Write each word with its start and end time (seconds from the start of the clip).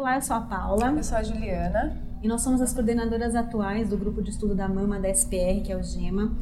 Olá, 0.00 0.14
eu 0.14 0.22
sou 0.22 0.34
a 0.34 0.40
Paula. 0.40 0.94
Eu 0.96 1.04
sou 1.04 1.18
a 1.18 1.22
Juliana. 1.22 1.94
E 2.22 2.26
nós 2.26 2.40
somos 2.40 2.62
as 2.62 2.72
coordenadoras 2.72 3.34
atuais 3.34 3.90
do 3.90 3.98
grupo 3.98 4.22
de 4.22 4.30
estudo 4.30 4.54
da 4.54 4.66
mama 4.66 4.98
da 4.98 5.10
SPR, 5.10 5.60
que 5.62 5.70
é 5.70 5.76
o 5.76 5.82
GEMA. 5.82 6.32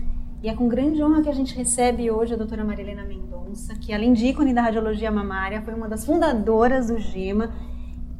E 0.41 0.49
é 0.49 0.55
com 0.55 0.69
grande 0.69 1.03
honra 1.03 1.23
que 1.23 1.29
a 1.29 1.33
gente 1.33 1.57
recebe 1.57 2.09
hoje 2.09 2.33
a 2.33 2.37
doutora 2.37 2.65
Marilena 2.65 3.03
Mendonça, 3.03 3.75
que 3.75 3.93
além 3.93 4.13
de 4.13 4.27
ícone 4.27 4.55
da 4.55 4.63
radiologia 4.63 5.11
mamária, 5.11 5.61
foi 5.61 5.75
uma 5.75 5.89
das 5.89 6.07
fundadoras 6.07 6.87
do 6.87 7.01
GEMA. 7.01 7.53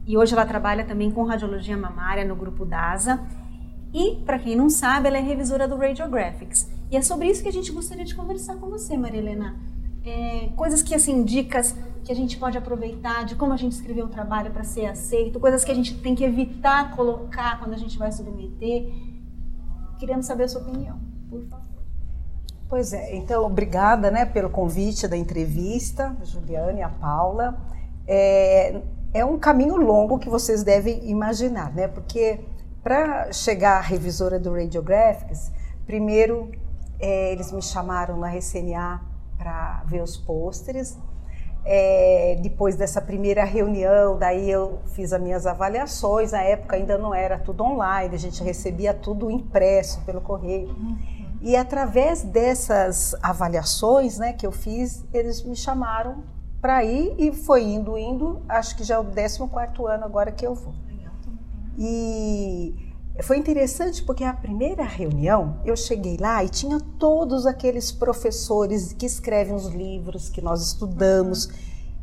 E 0.05 0.19
hoje 0.19 0.35
ela 0.35 0.45
trabalha 0.45 0.85
também 0.85 1.09
com 1.09 1.23
radiologia 1.23 1.77
mamária 1.77 2.25
no 2.25 2.35
grupo 2.35 2.65
DASA. 2.67 3.21
E, 3.95 4.17
para 4.27 4.41
quem 4.41 4.57
não 4.57 4.69
sabe, 4.69 5.07
ela 5.07 5.19
é 5.19 5.23
revisora 5.23 5.69
do 5.69 5.77
Radiographics. 5.77 6.69
E 6.91 6.97
é 6.97 7.01
sobre 7.01 7.29
isso 7.29 7.45
que 7.45 7.49
a 7.49 7.53
gente 7.53 7.71
gostaria 7.71 8.05
de 8.05 8.17
conversar 8.17 8.57
com 8.57 8.69
você, 8.69 8.97
Marilena 8.97 9.55
é, 10.09 10.49
coisas 10.57 10.83
que, 10.83 10.95
assim, 10.95 11.23
dicas 11.23 11.77
que 12.09 12.13
a 12.13 12.17
gente 12.17 12.39
pode 12.39 12.57
aproveitar 12.57 13.27
de 13.27 13.35
como 13.35 13.53
a 13.53 13.57
gente 13.59 13.73
escrever 13.73 14.03
um 14.03 14.09
trabalho 14.09 14.51
para 14.51 14.65
ser 14.65 14.87
aceito, 14.87 15.39
coisas 15.39 15.63
que 15.63 15.71
a 15.71 15.75
gente 15.75 15.95
tem 15.99 16.15
que 16.15 16.25
evitar 16.25 16.97
colocar 16.97 17.59
quando 17.59 17.75
a 17.75 17.77
gente 17.77 17.99
vai 17.99 18.11
submeter. 18.11 18.91
Queremos 19.99 20.25
saber 20.25 20.45
a 20.45 20.49
sua 20.49 20.63
opinião, 20.63 20.99
por 21.29 21.45
favor. 21.45 21.69
Pois 22.67 22.95
é, 22.95 23.15
então 23.15 23.45
obrigada 23.45 24.11
né, 24.11 24.25
pelo 24.25 24.49
convite 24.49 25.07
da 25.07 25.19
entrevista, 25.19 26.17
Juliane 26.25 26.81
e 26.81 26.83
a 26.83 26.89
Paula. 26.89 27.61
É, 28.07 28.81
é 29.13 29.23
um 29.23 29.39
caminho 29.39 29.77
longo 29.77 30.19
que 30.19 30.31
vocês 30.31 30.65
devem 30.65 31.11
imaginar, 31.11 31.75
né? 31.75 31.89
Porque 31.89 32.41
para 32.83 33.31
chegar 33.33 33.77
à 33.77 33.81
revisora 33.83 34.41
do 34.41 34.55
Radiographics, 34.55 35.53
primeiro 35.85 36.51
é, 36.99 37.33
eles 37.33 37.53
me 37.53 37.61
chamaram 37.61 38.17
na 38.17 38.31
RCNA 38.35 39.03
para 39.37 39.83
ver 39.87 40.03
os 40.03 40.17
pôsteres. 40.17 40.97
É, 41.71 42.39
depois 42.41 42.77
dessa 42.77 42.99
primeira 42.99 43.45
reunião, 43.45 44.19
daí 44.19 44.51
eu 44.51 44.79
fiz 44.87 45.13
as 45.13 45.21
minhas 45.21 45.47
avaliações. 45.47 46.33
Na 46.33 46.43
época 46.43 46.77
ainda 46.77 46.97
não 46.97 47.15
era 47.15 47.39
tudo 47.39 47.63
online, 47.63 48.15
a 48.15 48.19
gente 48.19 48.43
recebia 48.43 48.95
tudo 48.95 49.31
impresso 49.31 50.01
pelo 50.07 50.23
correio. 50.23 50.69
Uhum. 50.69 50.97
E 51.43 51.55
através 51.55 52.23
dessas 52.23 53.15
avaliações, 53.23 54.17
né, 54.17 54.33
que 54.33 54.47
eu 54.47 54.51
fiz, 54.51 55.05
eles 55.13 55.45
me 55.45 55.55
chamaram 55.55 56.25
para 56.59 56.83
ir 56.85 57.15
e 57.19 57.33
foi 57.33 57.65
indo, 57.65 57.99
indo. 57.99 58.41
Acho 58.49 58.75
que 58.75 58.83
já 58.83 58.95
é 58.95 58.99
o 58.99 59.05
14 59.05 59.47
quarto 59.49 59.87
ano 59.87 60.07
agora 60.07 60.33
que 60.33 60.47
eu 60.47 60.55
vou. 60.55 60.73
E 61.77 62.75
foi 63.23 63.37
interessante 63.37 64.03
porque 64.03 64.25
a 64.25 64.33
primeira 64.33 64.85
reunião 64.85 65.61
eu 65.65 65.77
cheguei 65.77 66.17
lá 66.19 66.43
e 66.45 66.49
tinha 66.49 66.79
todos 66.99 67.47
aqueles 67.47 67.91
professores 67.91 68.93
que 68.93 69.07
escrevem 69.07 69.55
os 69.55 69.67
livros 69.67 70.29
que 70.29 70.41
nós 70.41 70.63
estudamos 70.63 71.47
uhum. 71.47 71.53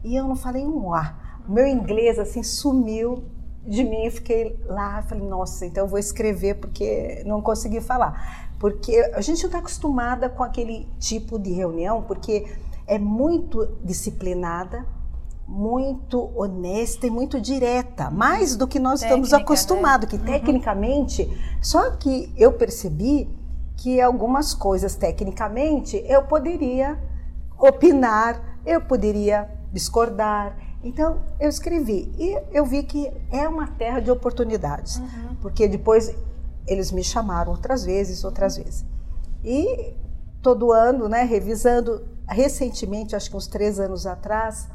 e 0.04 0.16
eu 0.16 0.28
não 0.28 0.36
falei 0.36 0.66
um 0.66 0.94
A. 0.94 1.42
O 1.48 1.52
meu 1.52 1.68
inglês 1.68 2.20
assim 2.20 2.44
sumiu 2.44 3.24
de 3.68 3.84
mim, 3.84 4.06
e 4.06 4.12
fiquei 4.12 4.60
lá, 4.68 5.02
falei, 5.02 5.28
nossa, 5.28 5.66
então 5.66 5.86
eu 5.86 5.88
vou 5.88 5.98
escrever 5.98 6.56
porque 6.56 7.24
não 7.26 7.42
consegui 7.42 7.82
falar. 7.82 8.52
Porque 8.60 8.96
a 9.14 9.22
gente 9.22 9.40
não 9.40 9.48
está 9.48 9.58
acostumada 9.58 10.30
com 10.30 10.44
aquele 10.44 10.88
tipo 11.00 11.40
de 11.40 11.52
reunião, 11.52 12.04
porque 12.04 12.46
é 12.88 13.00
muito 13.00 13.68
disciplinada, 13.84 14.86
muito 15.48 16.32
honesta 16.36 17.06
e 17.06 17.10
muito 17.10 17.40
direta, 17.40 18.10
mais 18.10 18.56
do 18.56 18.68
que 18.68 18.80
nós 18.80 19.02
Técnica, 19.02 19.24
estamos 19.24 19.34
acostumados, 19.34 20.06
né? 20.06 20.10
que 20.10 20.18
uhum. 20.18 20.26
tecnicamente, 20.26 21.58
só 21.62 21.92
que 21.92 22.34
eu 22.36 22.54
percebi 22.54 23.30
que 23.78 24.02
algumas 24.02 24.54
coisas 24.54 24.96
tecnicamente 24.96 26.04
eu 26.08 26.24
poderia 26.24 26.98
opinar, 27.60 28.60
eu 28.66 28.82
poderia 28.82 29.50
discordar. 29.72 30.58
Então 30.84 31.22
eu 31.40 31.50
escrevi 31.50 32.14
e 32.18 32.38
eu 32.52 32.66
vi 32.66 32.84
que 32.84 33.12
é 33.32 33.48
uma 33.48 33.68
terra 33.68 34.00
de 34.00 34.10
oportunidades, 34.10 34.98
uhum. 34.98 35.36
porque 35.42 35.68
depois 35.68 36.16
eles 36.68 36.92
me 36.92 37.04
chamaram 37.04 37.52
outras 37.52 37.86
vezes, 37.86 38.24
outras 38.24 38.58
vezes. 38.58 38.86
E 39.44 39.94
todo 40.42 40.72
ano, 40.72 41.08
né, 41.08 41.24
revisando, 41.24 42.04
recentemente, 42.28 43.16
acho 43.16 43.30
que 43.30 43.38
uns 43.38 43.48
três 43.48 43.80
anos 43.80 44.06
atrás, 44.06 44.68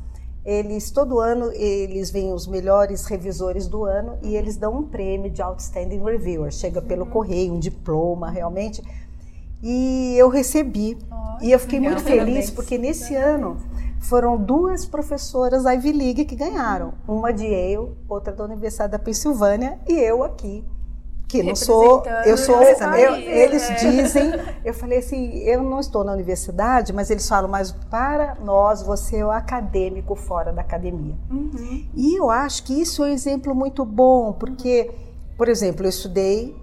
eles 0.44 0.90
todo 0.90 1.20
ano 1.20 1.52
eles 1.52 2.10
vêm 2.10 2.32
os 2.32 2.46
melhores 2.46 3.04
revisores 3.04 3.66
do 3.66 3.84
ano 3.84 4.18
e 4.22 4.36
eles 4.36 4.56
dão 4.56 4.78
um 4.78 4.82
prêmio 4.82 5.30
de 5.30 5.42
outstanding 5.42 6.02
reviewer. 6.02 6.50
Chega 6.50 6.80
pelo 6.80 7.04
uhum. 7.04 7.10
correio 7.10 7.52
um 7.54 7.58
diploma 7.58 8.30
realmente. 8.30 8.82
E 9.62 10.14
eu 10.16 10.28
recebi. 10.28 10.96
Oh, 11.10 11.44
e 11.44 11.52
eu 11.52 11.58
fiquei 11.58 11.78
muito 11.78 12.02
feliz 12.02 12.50
porque 12.50 12.78
nesse 12.78 13.14
ano 13.14 13.58
foram 14.00 14.38
duas 14.38 14.86
professoras 14.86 15.66
Ivy 15.66 15.92
League 15.92 16.24
que 16.24 16.34
ganharam. 16.34 16.94
Uma 17.06 17.32
de 17.32 17.44
Yale 17.44 17.92
outra 18.08 18.32
da 18.32 18.44
Universidade 18.44 18.92
da 18.92 18.98
Pensilvânia 18.98 19.78
e 19.86 19.92
eu 19.92 20.24
aqui 20.24 20.64
que 21.30 21.44
não 21.44 21.54
sou, 21.54 22.02
eu 22.26 22.36
sou, 22.36 22.60
eu, 22.60 23.14
eles 23.14 23.70
é. 23.70 23.74
dizem, 23.74 24.32
eu 24.64 24.74
falei 24.74 24.98
assim, 24.98 25.38
eu 25.38 25.62
não 25.62 25.78
estou 25.78 26.02
na 26.02 26.12
universidade, 26.12 26.92
mas 26.92 27.08
eles 27.08 27.28
falam, 27.28 27.48
mas 27.48 27.70
para 27.70 28.34
nós 28.42 28.82
você 28.82 29.18
é 29.18 29.24
o 29.24 29.30
acadêmico 29.30 30.16
fora 30.16 30.52
da 30.52 30.60
academia. 30.60 31.16
Uhum. 31.30 31.88
E 31.94 32.18
eu 32.18 32.28
acho 32.30 32.64
que 32.64 32.72
isso 32.72 33.04
é 33.04 33.10
um 33.10 33.12
exemplo 33.12 33.54
muito 33.54 33.84
bom, 33.84 34.32
porque, 34.32 34.90
por 35.36 35.48
exemplo, 35.48 35.86
eu 35.86 35.90
estudei 35.90 36.56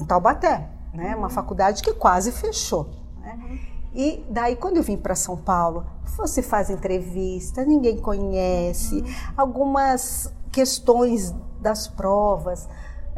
em 0.00 0.04
Taubaté, 0.04 0.68
né, 0.94 1.16
uma 1.16 1.28
faculdade 1.28 1.82
que 1.82 1.92
quase 1.92 2.30
fechou. 2.30 2.88
Né? 3.20 3.36
Uhum. 3.42 3.58
E 3.92 4.24
daí, 4.30 4.54
quando 4.54 4.76
eu 4.76 4.84
vim 4.84 4.96
para 4.96 5.16
São 5.16 5.36
Paulo, 5.36 5.84
você 6.16 6.42
faz 6.42 6.70
entrevista, 6.70 7.64
ninguém 7.64 7.96
conhece, 7.96 8.98
uhum. 8.98 9.04
algumas 9.36 10.32
questões 10.52 11.34
das 11.60 11.88
provas 11.88 12.68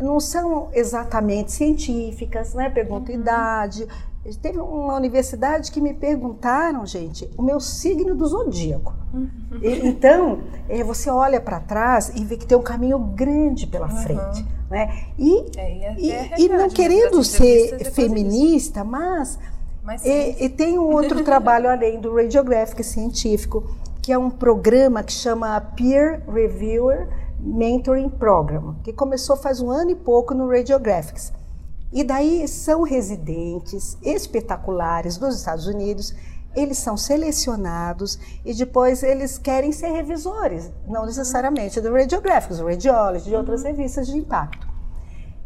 não 0.01 0.21
são 0.21 0.69
exatamente 0.73 1.53
científicas, 1.53 2.55
né? 2.55 2.71
Pergunta 2.71 3.13
uhum. 3.13 3.19
idade. 3.19 3.87
Teve 4.43 4.59
uma 4.59 4.95
universidade 4.97 5.73
que 5.73 5.81
me 5.81 5.95
perguntaram, 5.95 6.85
gente, 6.85 7.29
o 7.39 7.43
meu 7.43 7.59
signo 7.59 8.15
do 8.15 8.27
zodíaco. 8.27 8.95
Uhum. 9.15 9.29
E, 9.63 9.89
então, 9.89 10.41
é, 10.69 10.85
você 10.85 11.09
olha 11.09 11.41
para 11.41 11.59
trás 11.59 12.13
e 12.15 12.25
vê 12.25 12.37
que 12.37 12.47
tem 12.47 12.57
um 12.57 12.63
caminho 12.63 12.99
grande 12.99 13.67
pela 13.67 13.89
uhum. 13.89 13.97
frente. 13.97 14.47
Né? 14.71 15.07
E, 15.19 15.47
é, 15.57 15.95
e, 15.99 16.13
é 16.13 16.35
e, 16.39 16.49
não 16.49 16.69
querendo 16.69 17.25
ser 17.25 17.91
feminista, 17.93 18.85
mas, 18.85 19.39
mas 19.83 20.05
e, 20.05 20.37
e, 20.45 20.49
tem 20.49 20.79
um 20.79 20.93
outro 20.93 21.23
trabalho 21.25 21.69
além 21.69 21.99
do 21.99 22.15
radiográfico 22.15 22.85
científico, 22.85 23.65
que 24.03 24.13
é 24.13 24.19
um 24.19 24.31
programa 24.31 25.03
que 25.03 25.13
chama 25.13 25.61
Peer 25.61 26.23
Reviewer 26.31 27.09
Mentoring 27.43 28.11
Program, 28.11 28.77
que 28.85 28.93
começou 28.93 29.37
faz 29.37 29.61
um 29.61 29.71
ano 29.71 29.91
e 29.91 29.97
pouco 29.97 30.35
no 30.35 30.49
Radiographics. 30.49 31.33
E 31.93 32.05
daí 32.05 32.47
são 32.47 32.83
residentes 32.83 33.99
espetaculares 34.03 35.17
dos 35.17 35.37
Estados 35.37 35.67
Unidos, 35.67 36.15
eles 36.55 36.79
são 36.79 36.97
selecionados 36.97 38.19
e 38.45 38.53
depois 38.53 39.03
eles 39.03 39.39
querem 39.39 39.73
ser 39.73 39.91
revisores, 39.91 40.71
não 40.87 41.07
necessariamente 41.07 41.81
do 41.81 41.93
Radiographics, 41.93 42.59
do 42.59 42.67
Radiology, 42.67 43.25
de 43.25 43.37
outras 43.37 43.63
uhum. 43.63 43.69
revistas 43.69 44.07
de 44.07 44.19
impacto. 44.19 44.69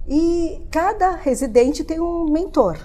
E 0.08 0.66
cada 0.70 1.12
residente 1.12 1.84
tem 1.84 2.00
um 2.00 2.24
mentor. 2.30 2.78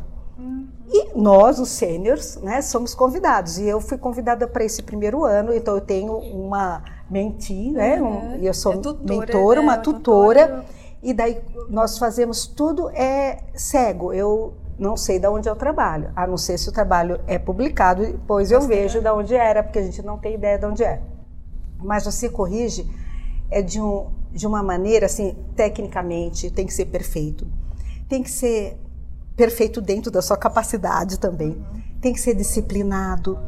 Uhum. 0.89 1.16
E 1.16 1.19
nós, 1.19 1.59
os 1.59 1.69
sêniors, 1.69 2.38
né, 2.38 2.61
somos 2.61 2.95
convidados. 2.95 3.57
E 3.59 3.67
eu 3.67 3.79
fui 3.79 3.97
convidada 3.97 4.47
para 4.47 4.63
esse 4.63 4.81
primeiro 4.81 5.23
ano, 5.23 5.53
então 5.53 5.75
eu 5.75 5.81
tenho 5.81 6.17
uma 6.17 6.83
menti, 7.09 7.72
né? 7.72 8.01
Um, 8.01 8.35
eu 8.35 8.53
sou 8.53 8.73
é 8.73 8.77
tutora, 8.77 9.19
mentora, 9.19 9.59
né? 9.59 9.66
uma 9.66 9.77
tutora. 9.77 10.66
E 11.01 11.13
daí 11.13 11.39
nós 11.69 11.97
fazemos 11.97 12.45
tudo 12.45 12.89
é 12.89 13.44
cego. 13.53 14.13
Eu 14.13 14.53
não 14.77 14.95
sei 14.95 15.19
de 15.19 15.27
onde 15.27 15.50
eu 15.50 15.56
trabalho, 15.56 16.12
a 16.15 16.25
não 16.25 16.38
ser 16.38 16.57
se 16.57 16.69
o 16.69 16.71
trabalho 16.71 17.19
é 17.27 17.38
publicado, 17.38 18.06
depois 18.06 18.50
eu 18.50 18.62
vejo 18.62 19.01
de 19.01 19.09
onde 19.09 19.35
era, 19.35 19.62
porque 19.62 19.80
a 19.80 19.83
gente 19.83 20.01
não 20.01 20.18
tem 20.18 20.35
ideia 20.35 20.57
de 20.57 20.65
onde 20.65 20.83
é. 20.83 21.01
Mas 21.77 22.06
você 22.06 22.30
corrige 22.30 22.89
é 23.51 23.62
de, 23.62 23.81
um, 23.81 24.07
de 24.31 24.45
uma 24.47 24.63
maneira 24.63 25.06
assim, 25.06 25.35
tecnicamente, 25.56 26.50
tem 26.51 26.65
que 26.65 26.74
ser 26.74 26.85
perfeito. 26.85 27.47
Tem 28.07 28.24
que 28.24 28.31
ser 28.31 28.77
perfeito 29.39 29.80
dentro 29.80 30.12
da 30.12 30.21
sua 30.21 30.36
capacidade 30.36 31.18
também. 31.18 31.65
Tem 32.01 32.12
que 32.12 32.19
ser 32.19 32.36
disciplinado 32.36 33.39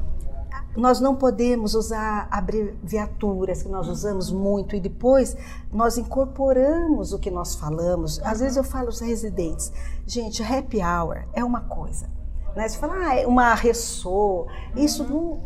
nós 0.74 1.02
não 1.02 1.18
podemos 1.18 1.76
usar 1.76 2.30
abreviaturas 2.32 3.62
que 3.62 3.68
nós 3.68 3.90
usamos 3.90 4.32
muito 4.32 4.74
e 4.74 4.80
depois 4.80 5.36
nós 5.70 5.98
incorporamos 5.98 7.12
o 7.12 7.20
que 7.20 7.30
nós 7.30 7.56
falamos. 7.56 8.22
Às 8.24 8.40
vezes 8.40 8.56
eu 8.56 8.64
falo 8.64 8.86
aos 8.86 9.02
residentes, 9.02 9.70
gente, 10.08 10.42
happy 10.42 10.78
hour 10.82 11.26
é 11.34 11.44
uma 11.44 11.60
coisa. 11.60 12.10
Né? 12.56 12.70
Você 12.70 12.78
fala, 12.78 12.94
ah, 12.96 13.16
é 13.16 13.28
uma 13.28 13.54
ressô, 13.54 14.48
isso 14.74 15.04
não, 15.04 15.40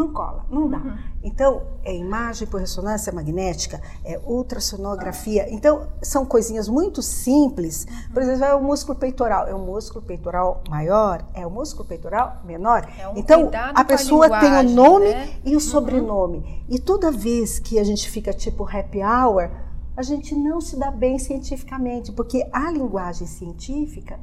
não 0.00 0.12
cola, 0.12 0.46
não 0.50 0.68
dá. 0.68 0.78
Uhum. 0.78 0.96
Então, 1.22 1.62
é 1.84 1.94
imagem 1.94 2.48
por 2.48 2.60
ressonância 2.60 3.12
magnética, 3.12 3.80
é 4.04 4.18
ultrassonografia. 4.24 5.52
Então, 5.52 5.88
são 6.02 6.24
coisinhas 6.24 6.68
muito 6.68 7.02
simples. 7.02 7.84
Uhum. 7.84 8.12
Por 8.14 8.22
exemplo, 8.22 8.44
é 8.44 8.54
o 8.54 8.62
músculo 8.62 8.98
peitoral. 8.98 9.46
É 9.46 9.54
o 9.54 9.58
músculo 9.58 10.04
peitoral 10.04 10.62
maior? 10.68 11.24
É 11.34 11.46
o 11.46 11.50
músculo 11.50 11.86
peitoral 11.86 12.40
menor? 12.44 12.88
É 12.98 13.08
um 13.08 13.16
então, 13.16 13.50
a 13.52 13.84
pessoa 13.84 14.26
a 14.34 14.40
tem 14.40 14.50
o 14.50 14.74
nome 14.74 15.10
né? 15.10 15.34
e 15.44 15.50
o 15.50 15.54
uhum. 15.54 15.60
sobrenome. 15.60 16.64
E 16.68 16.78
toda 16.78 17.10
vez 17.10 17.58
que 17.58 17.78
a 17.78 17.84
gente 17.84 18.08
fica 18.08 18.32
tipo 18.32 18.64
happy 18.64 19.02
hour, 19.02 19.50
a 19.96 20.02
gente 20.02 20.34
não 20.34 20.60
se 20.60 20.78
dá 20.78 20.90
bem 20.90 21.18
cientificamente, 21.18 22.12
porque 22.12 22.48
a 22.52 22.70
linguagem 22.70 23.26
científica 23.26 24.18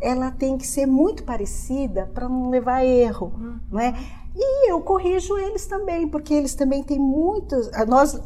ela 0.00 0.30
tem 0.30 0.58
que 0.58 0.66
ser 0.66 0.86
muito 0.86 1.24
parecida 1.24 2.10
para 2.14 2.28
não 2.28 2.50
levar 2.50 2.84
erro, 2.84 3.32
uhum. 3.36 3.58
não 3.70 3.80
é? 3.80 3.94
E 4.38 4.70
eu 4.70 4.80
corrijo 4.82 5.38
eles 5.38 5.66
também, 5.66 6.06
porque 6.06 6.34
eles 6.34 6.54
também 6.54 6.82
têm 6.82 6.98
muitos. 6.98 7.70
Nós, 7.88 8.20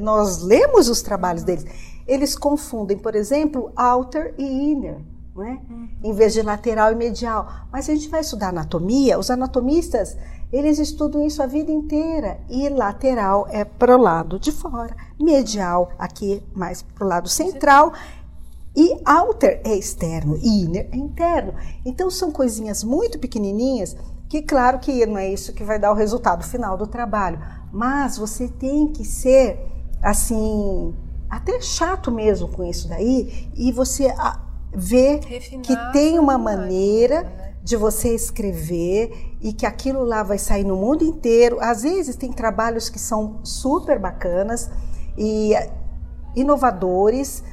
nós 0.00 0.42
lemos 0.42 0.88
os 0.88 1.02
trabalhos 1.02 1.44
deles. 1.44 1.64
Eles 2.06 2.36
confundem, 2.36 2.98
por 2.98 3.14
exemplo, 3.14 3.70
outer 3.76 4.34
e 4.36 4.42
inner, 4.44 4.98
né? 5.36 5.60
Uhum. 5.70 5.88
em 6.02 6.12
vez 6.12 6.32
de 6.32 6.42
lateral 6.42 6.90
e 6.90 6.96
medial. 6.96 7.48
Mas 7.70 7.84
se 7.84 7.92
a 7.92 7.94
gente 7.94 8.08
vai 8.08 8.22
estudar 8.22 8.48
anatomia, 8.48 9.18
os 9.18 9.30
anatomistas 9.30 10.16
eles 10.52 10.78
estudam 10.78 11.24
isso 11.24 11.42
a 11.42 11.46
vida 11.46 11.72
inteira. 11.72 12.38
E 12.50 12.68
lateral 12.68 13.46
é 13.48 13.64
para 13.64 13.96
o 13.96 14.00
lado 14.00 14.38
de 14.38 14.52
fora, 14.52 14.94
medial 15.18 15.90
aqui 15.98 16.42
mais 16.54 16.82
para 16.82 17.04
o 17.04 17.08
lado 17.08 17.28
central. 17.28 17.92
E 18.74 18.98
outer 19.06 19.60
é 19.64 19.76
externo, 19.76 20.36
inner 20.42 20.88
é 20.92 20.96
interno. 20.96 21.54
Então 21.84 22.10
são 22.10 22.30
coisinhas 22.30 22.82
muito 22.82 23.18
pequenininhas 23.18 23.96
que 24.32 24.40
claro 24.40 24.78
que 24.78 25.04
não 25.04 25.18
é 25.18 25.28
isso 25.28 25.52
que 25.52 25.62
vai 25.62 25.78
dar 25.78 25.92
o 25.92 25.94
resultado 25.94 26.42
final 26.42 26.74
do 26.74 26.86
trabalho, 26.86 27.38
mas 27.70 28.16
você 28.16 28.48
tem 28.48 28.90
que 28.90 29.04
ser 29.04 29.60
assim, 30.02 30.94
até 31.28 31.60
chato 31.60 32.10
mesmo 32.10 32.48
com 32.48 32.64
isso 32.64 32.88
daí, 32.88 33.50
e 33.54 33.70
você 33.72 34.06
ah, 34.16 34.40
ver 34.72 35.20
Refinar 35.26 35.66
que 35.66 35.92
tem 35.92 36.18
uma 36.18 36.38
maneira 36.38 37.24
né? 37.24 37.54
de 37.62 37.76
você 37.76 38.14
escrever 38.14 39.36
e 39.42 39.52
que 39.52 39.66
aquilo 39.66 40.02
lá 40.02 40.22
vai 40.22 40.38
sair 40.38 40.64
no 40.64 40.76
mundo 40.76 41.04
inteiro. 41.04 41.58
Às 41.60 41.82
vezes 41.82 42.16
tem 42.16 42.32
trabalhos 42.32 42.88
que 42.88 42.98
são 42.98 43.44
super 43.44 43.98
bacanas 43.98 44.70
e 45.18 45.52
inovadores, 46.34 47.44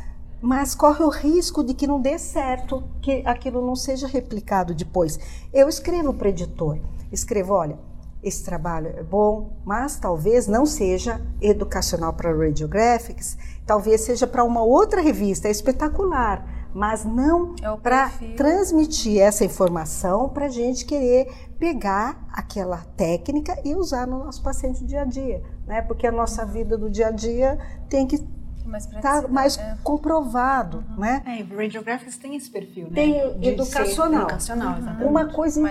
mas 0.41 0.73
corre 0.73 1.03
o 1.03 1.09
risco 1.09 1.63
de 1.63 1.73
que 1.73 1.87
não 1.87 2.01
dê 2.01 2.17
certo, 2.17 2.83
que 3.01 3.23
aquilo 3.25 3.65
não 3.65 3.75
seja 3.75 4.07
replicado 4.07 4.73
depois. 4.73 5.19
Eu 5.53 5.67
escrevo 5.67 6.13
para 6.13 6.27
o 6.27 6.29
editor, 6.29 6.79
escrevo, 7.11 7.53
olha, 7.53 7.77
esse 8.21 8.43
trabalho 8.43 8.87
é 8.97 9.03
bom, 9.03 9.53
mas 9.65 9.97
talvez 9.97 10.45
não 10.45 10.65
seja 10.65 11.21
educacional 11.41 12.13
para 12.13 12.35
Radiographics, 12.35 13.37
talvez 13.65 14.01
seja 14.01 14.27
para 14.27 14.43
uma 14.43 14.61
outra 14.61 15.01
revista, 15.01 15.47
é 15.47 15.51
espetacular, 15.51 16.45
mas 16.73 17.05
não 17.05 17.55
é 17.61 17.77
para 17.77 18.11
transmitir 18.35 19.21
essa 19.21 19.45
informação 19.45 20.29
para 20.29 20.45
a 20.45 20.49
gente 20.49 20.85
querer 20.85 21.31
pegar 21.57 22.27
aquela 22.31 22.77
técnica 22.95 23.57
e 23.63 23.73
usar 23.73 24.05
no 24.05 24.25
nosso 24.25 24.43
paciente 24.43 24.83
dia 24.83 25.01
a 25.01 25.05
dia, 25.05 25.41
né? 25.65 25.81
Porque 25.81 26.05
a 26.05 26.11
nossa 26.11 26.45
vida 26.45 26.77
do 26.77 26.89
dia 26.89 27.07
a 27.07 27.11
dia 27.11 27.57
tem 27.89 28.05
que 28.05 28.19
mais 28.65 28.85
tá 28.85 29.27
mais 29.27 29.57
é. 29.57 29.77
comprovado, 29.83 30.83
uhum. 30.89 30.99
né? 30.99 31.23
É, 31.25 31.39
e 31.39 31.43
Radiographics 31.43 32.17
tem 32.17 32.35
esse 32.35 32.49
perfil, 32.49 32.87
né? 32.89 32.95
Tem 32.95 33.39
De 33.39 33.49
educacional. 33.49 34.21
educacional 34.21 34.79
uhum. 34.79 35.07
Uma 35.07 35.25
coisa 35.25 35.61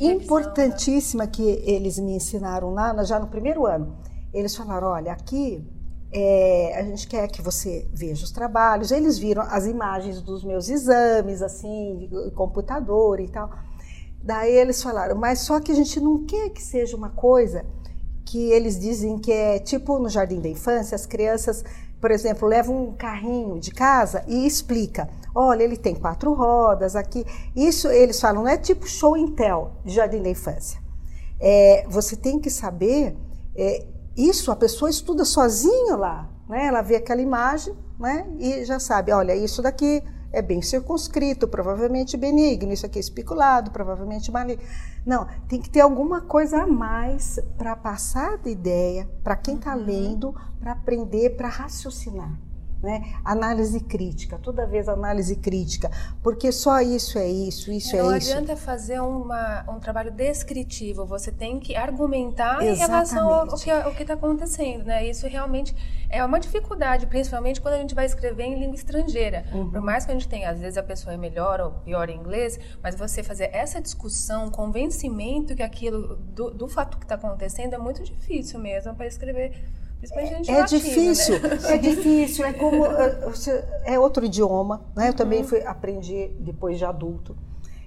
importantíssima 0.00 1.26
que 1.26 1.42
eles 1.42 1.98
me 1.98 2.12
ensinaram 2.12 2.72
lá, 2.72 3.02
já 3.04 3.18
no 3.18 3.26
primeiro 3.26 3.66
ano, 3.66 3.96
eles 4.32 4.54
falaram, 4.54 4.88
olha, 4.88 5.12
aqui 5.12 5.64
é, 6.12 6.78
a 6.78 6.82
gente 6.82 7.06
quer 7.08 7.28
que 7.28 7.42
você 7.42 7.88
veja 7.92 8.24
os 8.24 8.30
trabalhos. 8.30 8.90
Eles 8.90 9.18
viram 9.18 9.42
as 9.42 9.66
imagens 9.66 10.20
dos 10.22 10.44
meus 10.44 10.68
exames, 10.68 11.42
assim, 11.42 12.08
computador 12.34 13.20
e 13.20 13.28
tal. 13.28 13.50
Daí 14.22 14.52
eles 14.52 14.82
falaram, 14.82 15.16
mas 15.16 15.40
só 15.40 15.60
que 15.60 15.70
a 15.70 15.74
gente 15.74 16.00
não 16.00 16.24
quer 16.24 16.50
que 16.50 16.62
seja 16.62 16.96
uma 16.96 17.10
coisa 17.10 17.64
que 18.24 18.50
eles 18.50 18.78
dizem 18.78 19.18
que 19.18 19.30
é 19.30 19.58
tipo 19.58 19.98
no 20.00 20.08
jardim 20.08 20.40
da 20.40 20.48
infância, 20.48 20.96
as 20.96 21.06
crianças 21.06 21.64
por 22.06 22.12
exemplo, 22.12 22.46
leva 22.46 22.70
um 22.70 22.92
carrinho 22.92 23.58
de 23.58 23.72
casa 23.72 24.22
e 24.28 24.46
explica: 24.46 25.08
olha, 25.34 25.64
ele 25.64 25.76
tem 25.76 25.92
quatro 25.92 26.32
rodas 26.34 26.94
aqui. 26.94 27.26
Isso 27.56 27.88
eles 27.88 28.20
falam, 28.20 28.44
não 28.44 28.48
é 28.48 28.56
tipo 28.56 28.86
show 28.86 29.16
and 29.16 29.32
tell 29.32 29.72
de 29.84 29.92
jardim 29.92 30.22
da 30.22 30.28
infância. 30.28 30.80
É, 31.40 31.84
você 31.88 32.14
tem 32.14 32.38
que 32.38 32.48
saber, 32.48 33.16
é, 33.56 33.84
isso 34.16 34.52
a 34.52 34.56
pessoa 34.56 34.88
estuda 34.88 35.24
sozinha 35.24 35.96
lá, 35.96 36.30
né? 36.48 36.66
ela 36.66 36.80
vê 36.80 36.94
aquela 36.94 37.20
imagem 37.20 37.74
né? 37.98 38.24
e 38.38 38.64
já 38.64 38.78
sabe: 38.78 39.10
olha, 39.10 39.34
isso 39.34 39.60
daqui 39.60 40.00
é 40.36 40.42
bem 40.42 40.60
circunscrito, 40.60 41.48
provavelmente 41.48 42.14
benigno, 42.14 42.70
isso 42.70 42.84
aqui 42.84 42.98
é 42.98 43.00
especulado, 43.00 43.70
provavelmente 43.70 44.30
maligno. 44.30 44.62
Não, 45.04 45.26
tem 45.48 45.60
que 45.60 45.70
ter 45.70 45.80
alguma 45.80 46.20
coisa 46.20 46.62
a 46.62 46.66
mais 46.66 47.40
para 47.56 47.74
passar 47.74 48.36
de 48.36 48.50
ideia 48.50 49.08
para 49.24 49.34
quem 49.34 49.54
está 49.56 49.74
uhum. 49.74 49.84
lendo, 49.84 50.34
para 50.60 50.72
aprender, 50.72 51.36
para 51.36 51.48
raciocinar. 51.48 52.45
Né? 52.82 53.14
Análise 53.24 53.80
crítica, 53.80 54.38
toda 54.38 54.66
vez 54.66 54.86
análise 54.86 55.34
crítica, 55.36 55.90
porque 56.22 56.52
só 56.52 56.80
isso 56.80 57.18
é 57.18 57.26
isso, 57.26 57.72
isso 57.72 57.96
não 57.96 58.12
é 58.12 58.18
isso. 58.18 58.30
Não 58.30 58.36
adianta 58.38 58.54
fazer 58.54 59.00
uma, 59.00 59.64
um 59.68 59.80
trabalho 59.80 60.12
descritivo, 60.12 61.06
você 61.06 61.32
tem 61.32 61.58
que 61.58 61.74
argumentar 61.74 62.62
Exatamente. 62.62 62.76
em 62.76 62.78
relação 62.78 63.32
ao 63.32 63.94
que 63.94 64.02
está 64.02 64.14
acontecendo, 64.14 64.84
né? 64.84 65.08
Isso 65.08 65.26
realmente 65.26 65.74
é 66.08 66.24
uma 66.24 66.38
dificuldade, 66.38 67.06
principalmente 67.06 67.60
quando 67.60 67.74
a 67.74 67.78
gente 67.78 67.94
vai 67.94 68.06
escrever 68.06 68.44
em 68.44 68.58
língua 68.58 68.74
estrangeira. 68.74 69.44
Uhum. 69.52 69.70
Por 69.70 69.80
mais 69.80 70.04
que 70.04 70.12
a 70.12 70.14
gente 70.14 70.28
tenha, 70.28 70.50
às 70.50 70.60
vezes 70.60 70.76
a 70.76 70.82
pessoa 70.82 71.14
é 71.14 71.16
melhor 71.16 71.60
ou 71.60 71.70
pior 71.84 72.08
em 72.08 72.16
inglês, 72.16 72.58
mas 72.82 72.94
você 72.94 73.22
fazer 73.22 73.50
essa 73.52 73.80
discussão, 73.80 74.50
convencimento 74.50 75.54
que 75.54 75.62
aquilo, 75.62 76.16
do, 76.16 76.50
do 76.50 76.68
fato 76.68 76.98
que 76.98 77.04
está 77.04 77.14
acontecendo, 77.14 77.74
é 77.74 77.78
muito 77.78 78.02
difícil 78.02 78.60
mesmo 78.60 78.94
para 78.94 79.06
escrever 79.06 79.52
é, 80.02 80.52
é 80.52 80.64
difícil, 80.64 81.40
né? 81.40 81.58
é 81.64 81.78
difícil, 81.78 82.44
é 82.44 82.52
como 82.52 82.84
é 83.84 83.98
outro 83.98 84.24
idioma, 84.24 84.84
né? 84.94 85.08
Eu 85.08 85.14
também 85.14 85.40
uhum. 85.40 85.48
fui 85.48 85.62
aprendi 85.64 86.28
depois 86.38 86.78
de 86.78 86.84
adulto. 86.84 87.36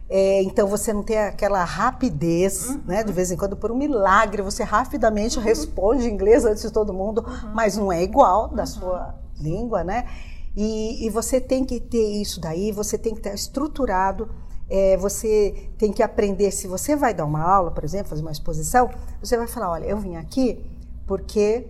É, 0.09 0.41
então 0.41 0.67
você 0.67 0.91
não 0.91 1.03
tem 1.03 1.19
aquela 1.19 1.63
rapidez, 1.63 2.69
uhum. 2.69 2.81
né? 2.87 3.03
De 3.03 3.13
vez 3.13 3.31
em 3.31 3.37
quando, 3.37 3.55
por 3.55 3.71
um 3.71 3.75
milagre, 3.75 4.41
você 4.41 4.63
rapidamente 4.63 5.37
uhum. 5.37 5.43
responde 5.43 6.09
inglês 6.09 6.45
antes 6.45 6.63
de 6.63 6.71
todo 6.71 6.91
mundo, 6.91 7.23
uhum. 7.25 7.51
mas 7.53 7.77
não 7.77 7.91
é 7.91 8.01
igual 8.01 8.47
da 8.47 8.63
uhum. 8.63 8.67
sua 8.67 9.15
língua, 9.39 9.83
né? 9.83 10.07
E, 10.57 11.05
e, 11.05 11.09
você 11.11 11.39
tem 11.39 11.63
que 11.63 11.79
ter 11.79 12.21
isso 12.21 12.41
daí, 12.41 12.71
você 12.71 12.97
tem 12.97 13.13
que 13.13 13.19
estar 13.19 13.33
estruturado. 13.33 14.29
É, 14.71 14.97
você 14.97 15.69
tem 15.77 15.91
que 15.91 16.03
aprender. 16.03 16.51
Se 16.51 16.67
você 16.67 16.95
vai 16.95 17.13
dar 17.13 17.25
uma 17.25 17.41
aula, 17.41 17.71
por 17.71 17.83
exemplo, 17.83 18.07
fazer 18.07 18.21
uma 18.21 18.31
exposição, 18.31 18.89
você 19.21 19.37
vai 19.37 19.47
falar: 19.47 19.71
olha, 19.71 19.85
eu 19.85 19.97
vim 19.97 20.15
aqui 20.15 20.63
porque 21.07 21.65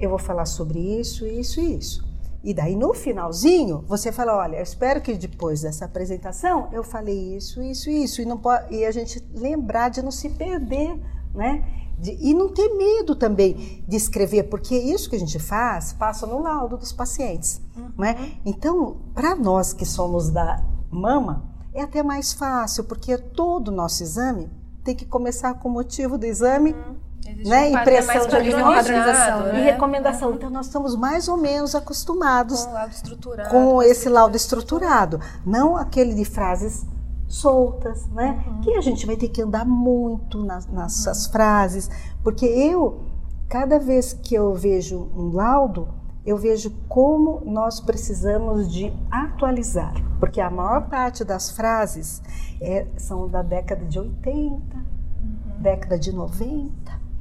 eu 0.00 0.10
vou 0.10 0.18
falar 0.18 0.46
sobre 0.46 0.78
isso, 0.78 1.26
isso 1.26 1.60
e 1.60 1.76
isso. 1.76 2.10
E 2.42 2.54
daí 2.54 2.74
no 2.74 2.94
finalzinho 2.94 3.84
você 3.86 4.10
fala, 4.10 4.36
olha, 4.36 4.56
eu 4.56 4.62
espero 4.62 5.00
que 5.02 5.14
depois 5.14 5.60
dessa 5.60 5.84
apresentação 5.84 6.68
eu 6.72 6.82
falei 6.82 7.36
isso, 7.36 7.62
isso 7.62 7.90
e 7.90 8.04
isso 8.04 8.22
e 8.22 8.24
não 8.24 8.38
pode, 8.38 8.74
e 8.74 8.84
a 8.84 8.90
gente 8.90 9.22
lembrar 9.34 9.90
de 9.90 10.00
não 10.00 10.10
se 10.10 10.30
perder, 10.30 10.98
né? 11.34 11.62
De, 11.98 12.16
e 12.18 12.32
não 12.32 12.48
ter 12.48 12.70
medo 12.70 13.14
também 13.14 13.84
de 13.86 13.94
escrever, 13.94 14.44
porque 14.44 14.74
isso 14.74 15.10
que 15.10 15.16
a 15.16 15.18
gente 15.18 15.38
faz 15.38 15.92
passa 15.92 16.26
no 16.26 16.40
laudo 16.40 16.78
dos 16.78 16.92
pacientes, 16.92 17.60
uhum. 17.76 17.92
né? 17.98 18.32
Então, 18.42 18.96
para 19.14 19.36
nós 19.36 19.74
que 19.74 19.84
somos 19.84 20.30
da 20.30 20.64
mama, 20.90 21.44
é 21.74 21.82
até 21.82 22.02
mais 22.02 22.32
fácil, 22.32 22.84
porque 22.84 23.18
todo 23.18 23.68
o 23.68 23.74
nosso 23.74 24.02
exame 24.02 24.50
tem 24.84 24.94
que 24.94 25.04
começar 25.04 25.54
com 25.54 25.68
o 25.68 25.72
motivo 25.72 26.18
do 26.18 26.24
exame. 26.24 26.72
Uhum 26.72 27.10
né? 27.44 27.70
Impressão 27.70 28.26
de 28.42 28.50
padronização 28.50 29.42
né? 29.44 29.60
e 29.60 29.62
recomendação. 29.62 30.34
Então 30.34 30.50
nós 30.50 30.66
estamos 30.66 30.96
mais 30.96 31.28
ou 31.28 31.36
menos 31.36 31.74
acostumados 31.74 32.64
com, 32.64 32.72
laudo 32.72 33.50
com 33.50 33.82
esse 33.82 34.08
laudo 34.08 34.36
estruturado, 34.36 35.20
não 35.44 35.76
aquele 35.76 36.14
de 36.14 36.24
frases 36.24 36.84
soltas, 37.28 38.06
né? 38.08 38.42
Uhum. 38.46 38.60
Que 38.62 38.74
a 38.74 38.80
gente 38.80 39.06
vai 39.06 39.16
ter 39.16 39.28
que 39.28 39.40
andar 39.40 39.64
muito 39.64 40.42
nas, 40.42 40.66
nessas 40.66 41.26
uhum. 41.26 41.32
frases, 41.32 41.88
porque 42.22 42.44
eu 42.44 43.04
cada 43.48 43.78
vez 43.78 44.12
que 44.12 44.34
eu 44.34 44.54
vejo 44.54 45.10
um 45.16 45.32
laudo 45.32 45.88
eu 46.24 46.36
vejo 46.36 46.70
como 46.88 47.42
nós 47.44 47.80
precisamos 47.80 48.70
de 48.70 48.92
atualizar, 49.10 49.94
porque 50.18 50.40
a 50.40 50.50
maior 50.50 50.88
parte 50.88 51.24
das 51.24 51.50
frases 51.50 52.22
é, 52.60 52.86
são 52.96 53.28
da 53.28 53.42
década 53.42 53.84
de 53.86 53.98
80, 53.98 54.26
uhum. 54.36 55.62
década 55.62 55.98
de 55.98 56.12
90, 56.12 56.72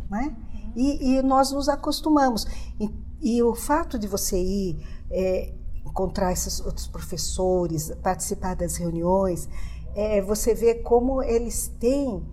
né? 0.10 0.36
E, 0.76 1.18
e 1.18 1.22
nós 1.22 1.52
nos 1.52 1.70
acostumamos. 1.70 2.46
E, 2.80 2.90
e, 3.22 3.44
o 3.44 3.56
fato 3.56 3.98
de 3.98 4.08
você 4.08 4.38
ir 4.38 4.86
é, 5.10 5.54
encontrar 5.86 6.32
esses 6.32 6.60
outros 6.60 6.88
professores, 6.88 7.92
participar 8.04 8.56
das 8.56 8.78
reuniões, 8.78 9.50
é, 9.96 10.22
você 10.22 10.54
vê 10.54 10.76
como 10.76 11.24
eles 11.24 11.68
têm 11.80 12.24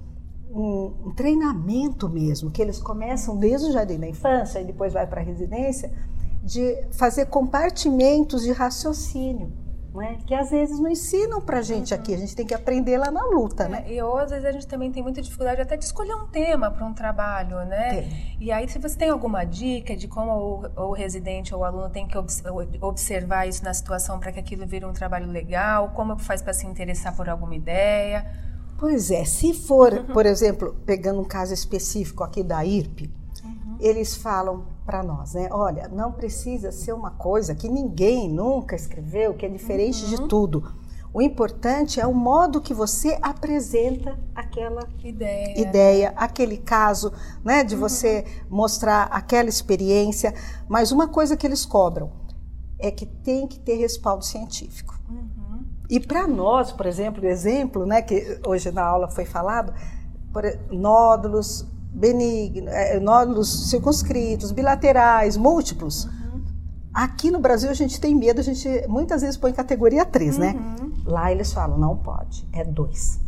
um, 0.51 0.95
um, 1.07 1.15
treinamento 1.15 2.09
mesmo, 2.09 2.51
que 2.51 2.63
eles 2.63 2.79
começam 2.79 3.37
desde 3.37 3.69
o 3.69 3.73
jardim 3.73 3.99
da 3.99 4.09
infância 4.09 4.61
e 4.61 4.65
depois 4.65 4.93
vai 4.93 5.07
para 5.07 5.21
a 5.21 5.25
residência, 5.25 5.93
de 6.47 6.87
fazer 6.93 7.27
compartimentos 7.27 8.43
de 8.43 8.53
raciocínio 8.53 9.67
né? 9.97 10.19
que 10.27 10.35
às 10.35 10.51
vezes 10.51 10.79
não 10.79 10.91
ensinam 10.91 11.41
para 11.41 11.59
a 11.59 11.63
gente 11.63 11.93
uhum. 11.93 12.01
aqui, 12.01 12.15
a 12.15 12.19
gente 12.19 12.37
tem 12.37 12.47
que 12.47 12.55
aprender 12.55 12.99
lá 12.99 13.11
na 13.11 13.25
luta, 13.25 13.65
é, 13.65 13.69
né? 13.69 13.85
E 13.89 14.01
ou 14.03 14.17
às 14.19 14.31
vezes 14.31 14.45
a 14.45 14.53
gente 14.53 14.67
também 14.67 14.93
tem 14.93 15.03
muita 15.03 15.23
dificuldade 15.23 15.61
até 15.61 15.77
de 15.77 15.85
escolher 15.85 16.15
um 16.15 16.27
tema 16.27 16.71
para 16.71 16.87
um 16.87 16.93
trabalho, 16.93 17.65
né? 17.65 18.03
Tem. 18.03 18.37
E 18.39 18.53
aí 18.53 18.69
se 18.69 18.79
você 18.79 18.97
tem 18.97 19.09
alguma 19.09 19.45
dica 19.45 19.97
de 19.97 20.07
como 20.07 20.33
o, 20.77 20.89
o 20.89 20.93
residente 20.93 21.55
ou 21.55 21.63
o 21.63 21.65
aluno 21.65 21.89
tem 21.89 22.07
que 22.07 22.17
observar 22.81 23.49
isso 23.49 23.65
na 23.65 23.73
situação 23.73 24.21
para 24.21 24.33
que 24.33 24.39
aquilo 24.39 24.67
vire 24.67 24.85
um 24.85 24.93
trabalho 24.93 25.31
legal, 25.31 25.91
como 25.95 26.19
faz 26.19 26.43
para 26.43 26.53
se 26.53 26.67
interessar 26.67 27.17
por 27.17 27.29
alguma 27.29 27.55
ideia? 27.55 28.27
Pois 28.79 29.11
é, 29.11 29.25
se 29.25 29.55
for, 29.55 29.93
uhum. 29.93 30.05
por 30.07 30.27
exemplo, 30.27 30.77
pegando 30.85 31.21
um 31.21 31.25
caso 31.25 31.55
específico 31.55 32.23
aqui 32.23 32.43
da 32.43 32.63
IRP, 32.63 33.11
uhum. 33.43 33.79
eles 33.81 34.15
falam 34.15 34.76
para 34.87 35.03
nós, 35.03 35.35
né? 35.35 35.49
Olha, 35.51 35.89
não 35.89 36.13
precisa 36.13 36.71
ser 36.71 36.93
uma 36.93 37.11
coisa 37.11 37.55
que 37.55 37.69
ninguém 37.69 38.29
nunca 38.29 38.77
escreveu, 38.77 39.35
que 39.35 39.45
é 39.45 39.49
diferente 39.49 40.05
uhum. 40.05 40.11
de 40.11 40.29
tudo. 40.29 40.73
O 41.13 41.21
importante 41.21 42.01
é 42.01 42.07
o 42.07 42.15
modo 42.15 42.61
que 42.61 42.73
você 42.73 43.19
apresenta 43.21 44.19
aquela 44.35 44.87
ideia, 45.03 45.61
ideia 45.61 46.13
aquele 46.15 46.59
caso, 46.59 47.13
né? 47.45 47.65
De 47.65 47.75
uhum. 47.75 47.81
você 47.81 48.25
mostrar 48.49 49.05
aquela 49.05 49.49
experiência. 49.49 50.33
Mas 50.69 50.93
uma 50.93 51.09
coisa 51.09 51.37
que 51.37 51.47
eles 51.47 51.67
cobram 51.67 52.13
é 52.79 52.91
que 52.91 53.07
tem 53.07 53.49
que 53.49 53.59
ter 53.59 53.77
respaldo 53.77 54.25
científico. 54.25 54.95
Uhum. 55.09 55.65
E 55.89 55.99
para 55.99 56.27
nós, 56.27 56.71
por 56.71 56.87
exemplo, 56.87 57.23
o 57.23 57.27
exemplo, 57.27 57.87
né, 57.87 58.03
que 58.03 58.41
hoje 58.47 58.71
na 58.71 58.85
aula 58.85 59.09
foi 59.09 59.25
falado, 59.25 59.73
por, 60.33 60.45
nódulos, 60.71 61.67
benignos, 61.97 62.71
é, 62.73 63.01
nódulos 63.01 63.71
circunscritos, 63.71 64.53
bilaterais, 64.53 65.37
múltiplos. 65.37 66.05
Uhum. 66.05 66.43
Aqui 66.93 67.31
no 67.31 67.41
Brasil 67.41 67.71
a 67.71 67.75
gente 67.75 67.99
tem 68.01 68.15
medo, 68.15 68.41
a 68.41 68.45
gente 68.45 68.69
muitas 68.87 69.23
vezes 69.23 69.37
põe 69.37 69.53
categoria 69.53 70.05
3, 70.05 70.39
né? 70.39 70.53
uhum. 70.53 70.87
né? 70.87 70.93
Lá 71.07 71.33
eles 71.33 71.53
falam, 71.53 71.79
não 71.79 71.97
pode, 71.97 72.47
é 72.53 72.63
2. 72.63 73.21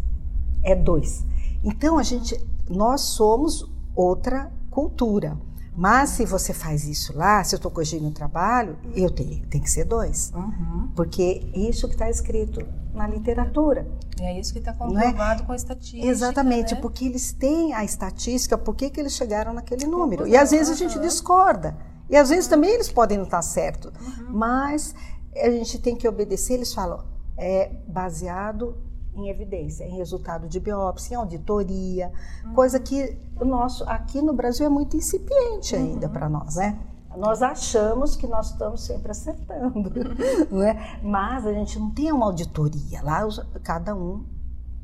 É 0.63 0.75
2. 0.75 1.25
Então 1.65 1.99
a 1.99 2.03
gente, 2.03 2.39
nós 2.69 3.01
somos 3.01 3.65
outra 3.97 4.53
cultura. 4.71 5.39
Mas 5.79 6.11
se 6.11 6.25
você 6.25 6.53
faz 6.53 6.89
isso 6.89 7.17
lá, 7.17 7.45
se 7.45 7.55
eu 7.55 7.59
estou 7.59 7.71
corrigindo 7.71 8.09
o 8.09 8.11
trabalho, 8.11 8.77
eu 8.97 9.09
tenho, 9.09 9.47
tem 9.47 9.61
que 9.61 9.71
ser 9.71 9.85
dois. 9.85 10.33
Uhum. 10.35 10.89
Porque 10.97 11.49
isso 11.55 11.87
que 11.87 11.95
está 11.95 12.11
escrito 12.11 12.67
na 12.93 13.07
literatura. 13.07 13.87
E 14.21 14.25
é 14.25 14.41
isso 14.41 14.53
que 14.53 14.59
está 14.59 14.73
é? 14.73 14.75
comprovado 14.75 15.43
é? 15.43 15.47
com 15.47 15.53
a 15.53 15.55
estatística. 15.55 16.05
Exatamente, 16.05 16.75
né? 16.75 16.81
porque 16.81 17.05
eles 17.05 17.31
têm 17.31 17.75
a 17.75 17.85
estatística, 17.85 18.59
por 18.59 18.75
que, 18.75 18.91
que 18.91 18.99
eles 18.99 19.13
chegaram 19.13 19.55
naquele 19.55 19.87
número. 19.87 20.27
E 20.27 20.37
às 20.37 20.51
vezes 20.51 20.69
a 20.69 20.75
gente 20.75 20.99
discorda. 20.99 21.77
E 22.11 22.17
às 22.17 22.29
vezes 22.29 22.49
também 22.49 22.71
eles 22.71 22.91
podem 22.91 23.17
não 23.17 23.25
estar 23.25 23.43
certo. 23.43 23.93
Uhum. 24.01 24.33
Mas 24.33 24.97
a 25.37 25.49
gente 25.49 25.79
tem 25.79 25.95
que 25.95 26.09
obedecer, 26.09 26.55
eles 26.55 26.75
falam, 26.75 27.05
é 27.37 27.71
baseado 27.87 28.77
em 29.19 29.29
evidência, 29.29 29.85
em 29.85 29.97
resultado 29.97 30.49
de 30.49 30.61
biópsia, 30.61 31.15
em 31.15 31.17
auditoria, 31.19 32.13
uhum. 32.45 32.55
coisa 32.55 32.79
que 32.79 33.19
o 33.41 33.45
nosso 33.45 33.85
aqui 33.85 34.23
no 34.23 34.33
Brasil 34.33 34.67
é 34.67 34.69
muito 34.69 34.97
incipiente 34.97 35.75
ainda 35.75 36.07
uhum. 36.07 36.13
para 36.13 36.29
nós, 36.29 36.57
né? 36.57 36.79
Nós 37.17 37.43
achamos 37.43 38.15
que 38.15 38.27
nós 38.27 38.51
estamos 38.51 38.83
sempre 38.85 39.11
acertando, 39.11 39.91
não 40.51 40.63
é? 40.63 41.01
Mas 41.03 41.47
a 41.47 41.53
gente 41.53 41.79
não 41.79 41.91
tem 41.91 42.13
uma 42.13 42.27
auditoria. 42.27 43.03
Lá 43.03 43.27
cada 43.63 43.95
um 43.95 44.25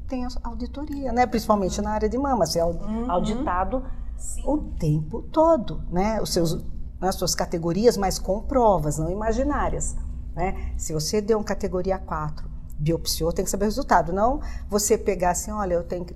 tem 0.08 0.24
a 0.24 0.28
auditoria, 0.42 1.12
né? 1.12 1.26
Principalmente 1.26 1.80
na 1.80 1.90
área 1.90 2.08
de 2.08 2.18
mama, 2.18 2.44
você 2.44 2.58
é 2.58 2.64
uhum. 2.64 3.10
auditado 3.10 3.84
Sim. 4.16 4.42
o 4.46 4.58
tempo 4.78 5.22
todo, 5.22 5.82
né? 5.90 6.20
Os 6.20 6.32
seus, 6.32 6.64
as 7.00 7.14
suas 7.14 7.34
categorias, 7.34 7.96
mas 7.96 8.18
com 8.18 8.40
provas, 8.40 8.98
não 8.98 9.10
imaginárias. 9.10 9.94
Né? 10.34 10.72
Se 10.76 10.92
você 10.92 11.20
deu 11.20 11.38
uma 11.38 11.44
categoria 11.44 11.98
4, 11.98 12.53
biopsiou, 12.78 13.32
tem 13.32 13.44
que 13.44 13.50
saber 13.50 13.64
o 13.64 13.68
resultado. 13.68 14.12
Não 14.12 14.40
você 14.68 14.96
pegar 14.98 15.30
assim, 15.30 15.50
olha, 15.50 15.74
eu 15.74 15.84
tenho 15.84 16.06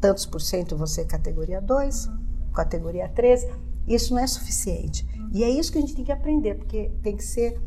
tantos 0.00 0.26
por 0.26 0.40
cento, 0.40 0.76
você 0.76 1.02
é 1.02 1.04
categoria 1.04 1.60
2, 1.60 2.06
uhum. 2.06 2.18
categoria 2.54 3.08
3. 3.08 3.46
Isso 3.86 4.14
não 4.14 4.20
é 4.20 4.26
suficiente. 4.26 5.06
Uhum. 5.16 5.30
E 5.32 5.44
é 5.44 5.48
isso 5.48 5.72
que 5.72 5.78
a 5.78 5.80
gente 5.80 5.94
tem 5.94 6.04
que 6.04 6.12
aprender, 6.12 6.54
porque 6.56 6.90
tem 7.02 7.16
que 7.16 7.24
ser 7.24 7.60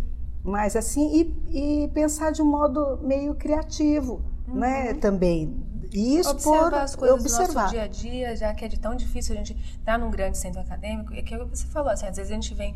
mais 0.44 0.76
assim 0.76 1.34
e, 1.50 1.84
e 1.84 1.88
pensar 1.90 2.32
de 2.32 2.42
um 2.42 2.46
modo 2.46 3.00
meio 3.02 3.36
criativo, 3.36 4.22
uhum. 4.48 4.56
né? 4.56 4.94
Também. 4.94 5.72
E 5.94 6.18
isso 6.18 6.30
observar 6.30 6.70
por 6.70 6.74
as 6.76 6.96
coisas 6.96 7.20
observar. 7.20 7.48
do 7.48 7.54
nosso 7.54 7.70
dia 7.72 7.84
a 7.84 7.88
dia, 7.88 8.36
já 8.36 8.54
que 8.54 8.64
é 8.64 8.68
de 8.68 8.80
tão 8.80 8.96
difícil 8.96 9.36
a 9.36 9.38
gente 9.38 9.58
estar 9.78 9.98
num 9.98 10.10
grande 10.10 10.38
centro 10.38 10.62
acadêmico, 10.62 11.14
é 11.14 11.22
que 11.22 11.38
você 11.38 11.66
falou 11.68 11.90
assim, 11.90 12.08
às 12.08 12.16
vezes 12.16 12.32
a 12.32 12.36
gente 12.36 12.54
vem 12.54 12.76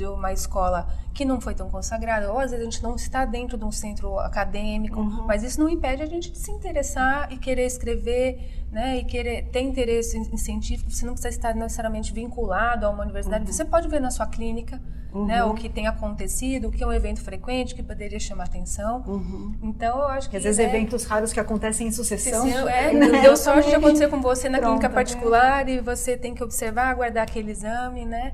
de 0.00 0.06
uma 0.06 0.32
escola 0.32 0.88
que 1.12 1.26
não 1.26 1.40
foi 1.40 1.54
tão 1.54 1.68
consagrada, 1.68 2.32
ou 2.32 2.38
às 2.38 2.50
vezes 2.50 2.66
a 2.66 2.70
gente 2.70 2.82
não 2.82 2.94
está 2.94 3.26
dentro 3.26 3.58
de 3.58 3.64
um 3.64 3.70
centro 3.70 4.18
acadêmico, 4.18 4.98
uhum. 4.98 5.26
mas 5.26 5.42
isso 5.42 5.60
não 5.60 5.68
impede 5.68 6.02
a 6.02 6.06
gente 6.06 6.30
de 6.30 6.38
se 6.38 6.50
interessar 6.50 7.30
e 7.30 7.36
querer 7.36 7.66
escrever, 7.66 8.64
né, 8.72 8.98
e 8.98 9.04
querer 9.04 9.48
ter 9.50 9.60
interesse 9.60 10.16
em 10.16 10.36
científico, 10.38 10.90
você 10.90 11.04
não 11.04 11.12
precisa 11.12 11.34
estar 11.34 11.54
necessariamente 11.54 12.14
vinculado 12.14 12.86
a 12.86 12.90
uma 12.90 13.02
universidade, 13.02 13.44
uhum. 13.44 13.52
você 13.52 13.64
pode 13.64 13.88
ver 13.88 14.00
na 14.00 14.10
sua 14.10 14.26
clínica, 14.26 14.80
uhum. 15.12 15.26
né, 15.26 15.44
o 15.44 15.52
que 15.52 15.68
tem 15.68 15.86
acontecido, 15.86 16.68
o 16.68 16.70
que 16.70 16.82
é 16.82 16.86
um 16.86 16.92
evento 16.92 17.20
frequente 17.20 17.74
que 17.74 17.82
poderia 17.82 18.18
chamar 18.18 18.44
atenção. 18.44 19.04
Uhum. 19.06 19.52
Então, 19.62 19.98
eu 19.98 20.08
acho 20.08 20.30
que... 20.30 20.36
Às 20.38 20.44
vezes 20.44 20.60
é, 20.60 20.64
eventos 20.64 21.04
raros 21.04 21.32
que 21.32 21.40
acontecem 21.40 21.88
em 21.88 21.92
sucessão. 21.92 22.46
É, 22.66 22.92
né? 22.94 23.20
Deu 23.20 23.36
sorte 23.36 23.68
de 23.68 23.74
acontecer 23.74 24.08
com 24.08 24.22
você 24.22 24.48
na 24.48 24.58
Pronto, 24.58 24.70
clínica 24.70 24.88
né? 24.88 24.94
particular 24.94 25.68
e 25.68 25.80
você 25.80 26.16
tem 26.16 26.34
que 26.34 26.42
observar, 26.42 26.86
aguardar 26.86 27.24
aquele 27.24 27.50
exame, 27.50 28.06
né? 28.06 28.32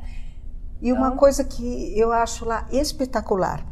E 0.81 0.93
uma 0.93 1.09
então 1.09 1.19
coisa 1.19 1.45
que 1.45 1.99
eu 1.99 2.13
acho 2.13 2.45
lá 2.45 2.67
espetacular 2.71 3.65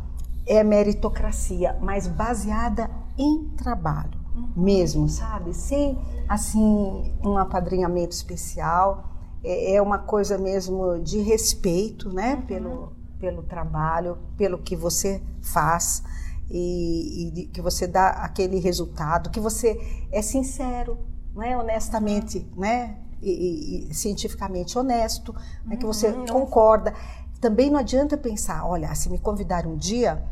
é 0.47 0.61
a 0.61 0.65
meritocracia, 0.65 1.77
mas 1.81 2.07
baseada 2.07 2.91
em 3.17 3.49
trabalho 3.57 4.19
uhum. 4.35 4.49
mesmo, 4.57 5.09
sabe? 5.09 5.55
Sem, 5.55 5.99
assim, 6.29 7.15
um 7.23 7.39
apadrinhamento 7.39 8.15
especial. 8.15 9.11
É, 9.43 9.75
é 9.75 9.83
uma 9.83 9.99
coisa 9.99 10.37
mesmo 10.39 10.99
de 11.01 11.21
respeito, 11.21 12.13
né? 12.13 12.35
Uhum. 12.35 12.43
Pelo, 12.43 12.93
pelo 13.19 13.43
trabalho, 13.43 14.19
pelo 14.37 14.59
que 14.59 14.77
você 14.77 15.23
faz 15.43 16.03
e, 16.51 17.43
e, 17.43 17.47
que 17.49 17.61
você 17.61 17.87
dá 17.87 18.09
aquele 18.09 18.59
resultado, 18.59 19.31
que 19.31 19.41
você 19.41 19.79
é 20.13 20.21
sincero, 20.21 20.99
né? 21.35 21.57
honestamente, 21.57 22.47
né? 22.57 22.99
E, 23.25 23.91
e, 23.91 23.95
cientificamente 23.95 24.79
honesto, 24.79 25.35
né, 25.65 25.77
que 25.77 25.87
você 25.87 26.09
uhum. 26.09 26.27
concorda. 26.27 26.95
Também 27.41 27.71
não 27.71 27.79
adianta 27.79 28.17
pensar, 28.17 28.67
olha, 28.67 28.95
se 28.95 29.09
me 29.11 29.19
convidar 29.19 29.67
um 29.67 29.77
dia, 29.77 30.25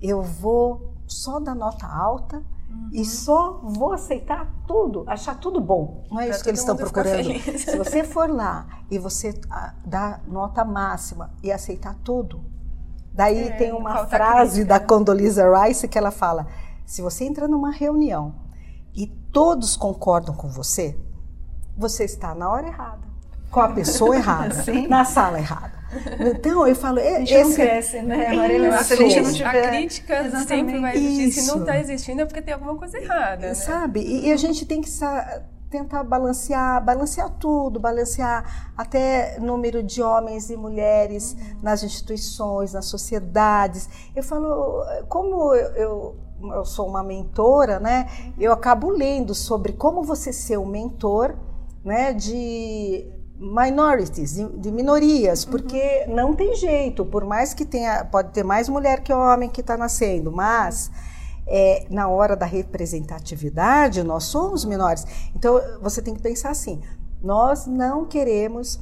eu 0.00 0.22
vou 0.22 0.94
só 1.06 1.38
dar 1.38 1.54
nota 1.54 1.86
alta 1.86 2.36
uhum. 2.36 2.90
e 2.92 3.04
só 3.04 3.60
vou 3.62 3.92
aceitar 3.92 4.50
tudo, 4.66 5.04
achar 5.06 5.38
tudo 5.38 5.60
bom. 5.60 6.04
Não 6.10 6.20
é 6.20 6.26
pra 6.26 6.34
isso 6.34 6.42
que 6.42 6.50
eles 6.50 6.60
estão 6.60 6.76
procurando. 6.76 7.32
Se 7.58 7.76
você 7.76 8.02
for 8.02 8.28
lá 8.30 8.66
e 8.90 8.98
você 8.98 9.38
ah, 9.50 9.74
dá 9.84 10.20
nota 10.26 10.64
máxima 10.64 11.32
e 11.42 11.52
aceitar 11.52 11.94
tudo, 12.02 12.44
daí 13.12 13.48
é, 13.48 13.56
tem 13.56 13.72
uma 13.72 14.06
frase 14.06 14.64
da 14.64 14.80
Condoleezza 14.80 15.44
Rice 15.58 15.86
que 15.88 15.98
ela 15.98 16.10
fala: 16.10 16.46
se 16.84 17.02
você 17.02 17.24
entra 17.24 17.46
numa 17.46 17.70
reunião 17.70 18.34
e 18.94 19.06
todos 19.06 19.76
concordam 19.76 20.34
com 20.34 20.48
você, 20.48 20.98
você 21.76 22.04
está 22.04 22.34
na 22.34 22.50
hora 22.50 22.66
errada, 22.66 23.02
com 23.50 23.60
a 23.60 23.68
pessoa 23.68 24.16
errada, 24.16 24.64
na 24.88 25.04
sala 25.04 25.38
errada. 25.38 25.82
Então, 26.18 26.66
eu 26.66 26.74
falo... 26.74 26.98
A 26.98 27.02
gente 27.02 27.34
esse... 27.34 27.44
não 27.44 27.54
cresce, 27.54 28.02
né, 28.02 28.34
Marília? 28.34 28.82
Se 28.82 28.94
a 28.94 28.96
gente 28.96 29.20
não 29.20 29.32
tiver... 29.32 29.66
A 29.66 29.68
crítica 29.68 30.20
Exatamente. 30.20 30.48
sempre 30.48 30.80
vai 30.80 30.96
existir. 30.96 31.40
Se 31.42 31.48
não 31.48 31.60
está 31.60 31.78
existindo 31.78 32.22
é 32.22 32.24
porque 32.24 32.40
tem 32.40 32.54
alguma 32.54 32.76
coisa 32.76 32.98
errada. 32.98 33.48
Né? 33.48 33.54
Sabe? 33.54 34.00
E, 34.00 34.28
e, 34.28 34.32
a 34.32 34.36
gente 34.36 34.64
tem 34.64 34.80
que 34.80 34.88
tentar 35.68 36.02
balancear, 36.02 36.82
balancear 36.82 37.30
tudo, 37.30 37.78
balancear 37.78 38.72
até 38.76 39.38
número 39.38 39.82
de 39.82 40.02
homens 40.02 40.48
e 40.48 40.56
mulheres 40.56 41.32
uhum. 41.32 41.58
nas 41.62 41.82
instituições, 41.82 42.72
nas 42.72 42.86
sociedades. 42.86 43.88
Eu 44.16 44.22
falo, 44.22 44.84
como 45.08 45.54
eu, 45.54 45.74
eu 45.74 46.16
eu 46.54 46.64
sou 46.64 46.88
uma 46.88 47.04
mentora, 47.04 47.78
né? 47.78 48.08
Eu 48.36 48.52
acabo 48.52 48.90
lendo 48.90 49.32
sobre 49.32 49.72
como 49.72 50.02
você 50.02 50.32
ser 50.32 50.58
um 50.58 50.66
mentor 50.66 51.36
né, 51.84 52.12
de 52.12 53.06
minorities, 53.38 54.34
de, 54.34 54.48
de 54.58 54.70
minorias, 54.70 55.44
uhum. 55.44 55.50
porque 55.50 56.04
uhum. 56.06 56.14
não 56.14 56.34
tem 56.34 56.54
jeito, 56.54 57.04
por 57.04 57.24
mais 57.24 57.52
que 57.52 57.64
tenha, 57.64 58.04
pode 58.04 58.32
ter 58.32 58.44
mais 58.44 58.68
mulher 58.68 59.00
que 59.00 59.12
homem 59.12 59.48
que 59.50 59.60
está 59.60 59.76
nascendo, 59.76 60.30
mas 60.30 60.90
é, 61.46 61.86
na 61.90 62.08
hora 62.08 62.36
da 62.36 62.46
representatividade 62.46 64.02
nós 64.02 64.24
somos 64.24 64.64
menores. 64.64 65.04
Então 65.34 65.60
você 65.80 66.00
tem 66.00 66.14
que 66.14 66.22
pensar 66.22 66.50
assim: 66.50 66.80
nós 67.20 67.66
não 67.66 68.04
queremos 68.04 68.78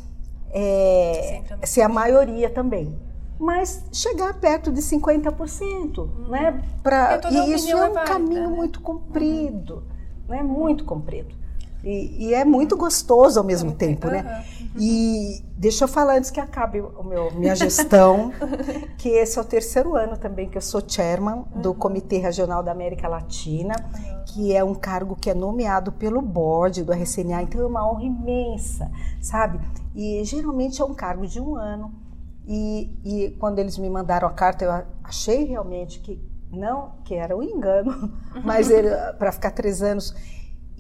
é, 0.51 1.43
ser 1.65 1.83
a 1.83 1.89
maioria 1.89 2.51
também. 2.51 2.99
Mas 3.39 3.83
chegar 3.91 4.35
perto 4.35 4.71
de 4.71 4.83
50%, 4.83 5.97
uhum. 5.97 6.29
né? 6.29 6.63
Pra, 6.83 7.19
e 7.31 7.55
isso 7.55 7.71
é 7.71 7.89
um 7.89 7.95
caminho 7.95 8.51
né? 8.51 8.57
muito 8.57 8.83
comprido, 8.83 9.77
uhum. 9.77 9.83
né? 10.29 10.43
Muito 10.43 10.85
comprido. 10.85 11.35
E, 11.83 12.29
e, 12.29 12.35
é 12.35 12.45
muito 12.45 12.77
gostoso 12.77 13.39
ao 13.39 13.45
mesmo 13.45 13.73
tempo, 13.73 14.07
né? 14.09 14.45
E 14.79 15.43
deixa 15.57 15.85
eu 15.85 15.89
falar 15.89 16.19
antes 16.19 16.31
que 16.31 16.39
acabe 16.39 16.81
o 16.81 17.03
meu, 17.03 17.33
minha 17.33 17.57
gestão, 17.57 18.33
que 18.99 19.09
esse 19.09 19.39
é 19.39 19.43
o 19.43 19.45
terceiro 19.45 19.97
ano 19.97 20.17
também 20.17 20.49
que 20.49 20.59
eu 20.59 20.63
sou 20.63 20.83
chairman 20.87 21.45
do 21.57 21.75
Comitê 21.75 22.19
Regional 22.19 22.63
da 22.63 22.71
América 22.71 23.09
Latina, 23.09 23.75
que 24.27 24.55
é 24.55 24.63
um 24.63 24.75
cargo 24.75 25.17
que 25.17 25.31
é 25.31 25.35
nomeado 25.35 25.91
pelo 25.93 26.21
board 26.23 26.85
do 26.85 26.93
RCNA, 26.93 27.43
então 27.43 27.61
é 27.61 27.67
uma 27.67 27.91
honra 27.91 28.05
imensa, 28.05 28.91
sabe? 29.21 29.61
E 29.95 30.23
geralmente 30.25 30.81
é 30.81 30.85
um 30.85 30.95
cargo 30.95 31.27
de 31.27 31.41
um 31.41 31.57
ano. 31.57 31.93
E, 32.47 32.99
e 33.05 33.31
quando 33.39 33.59
eles 33.59 33.77
me 33.79 33.89
mandaram 33.89 34.27
a 34.29 34.33
carta, 34.33 34.65
eu 34.65 34.85
achei 35.05 35.45
realmente 35.45 36.01
que 36.01 36.21
não, 36.53 36.93
que 37.05 37.15
era 37.15 37.37
um 37.37 37.43
engano, 37.43 38.13
mas 38.45 38.69
para 39.19 39.33
ficar 39.33 39.51
três 39.51 39.83
anos. 39.83 40.15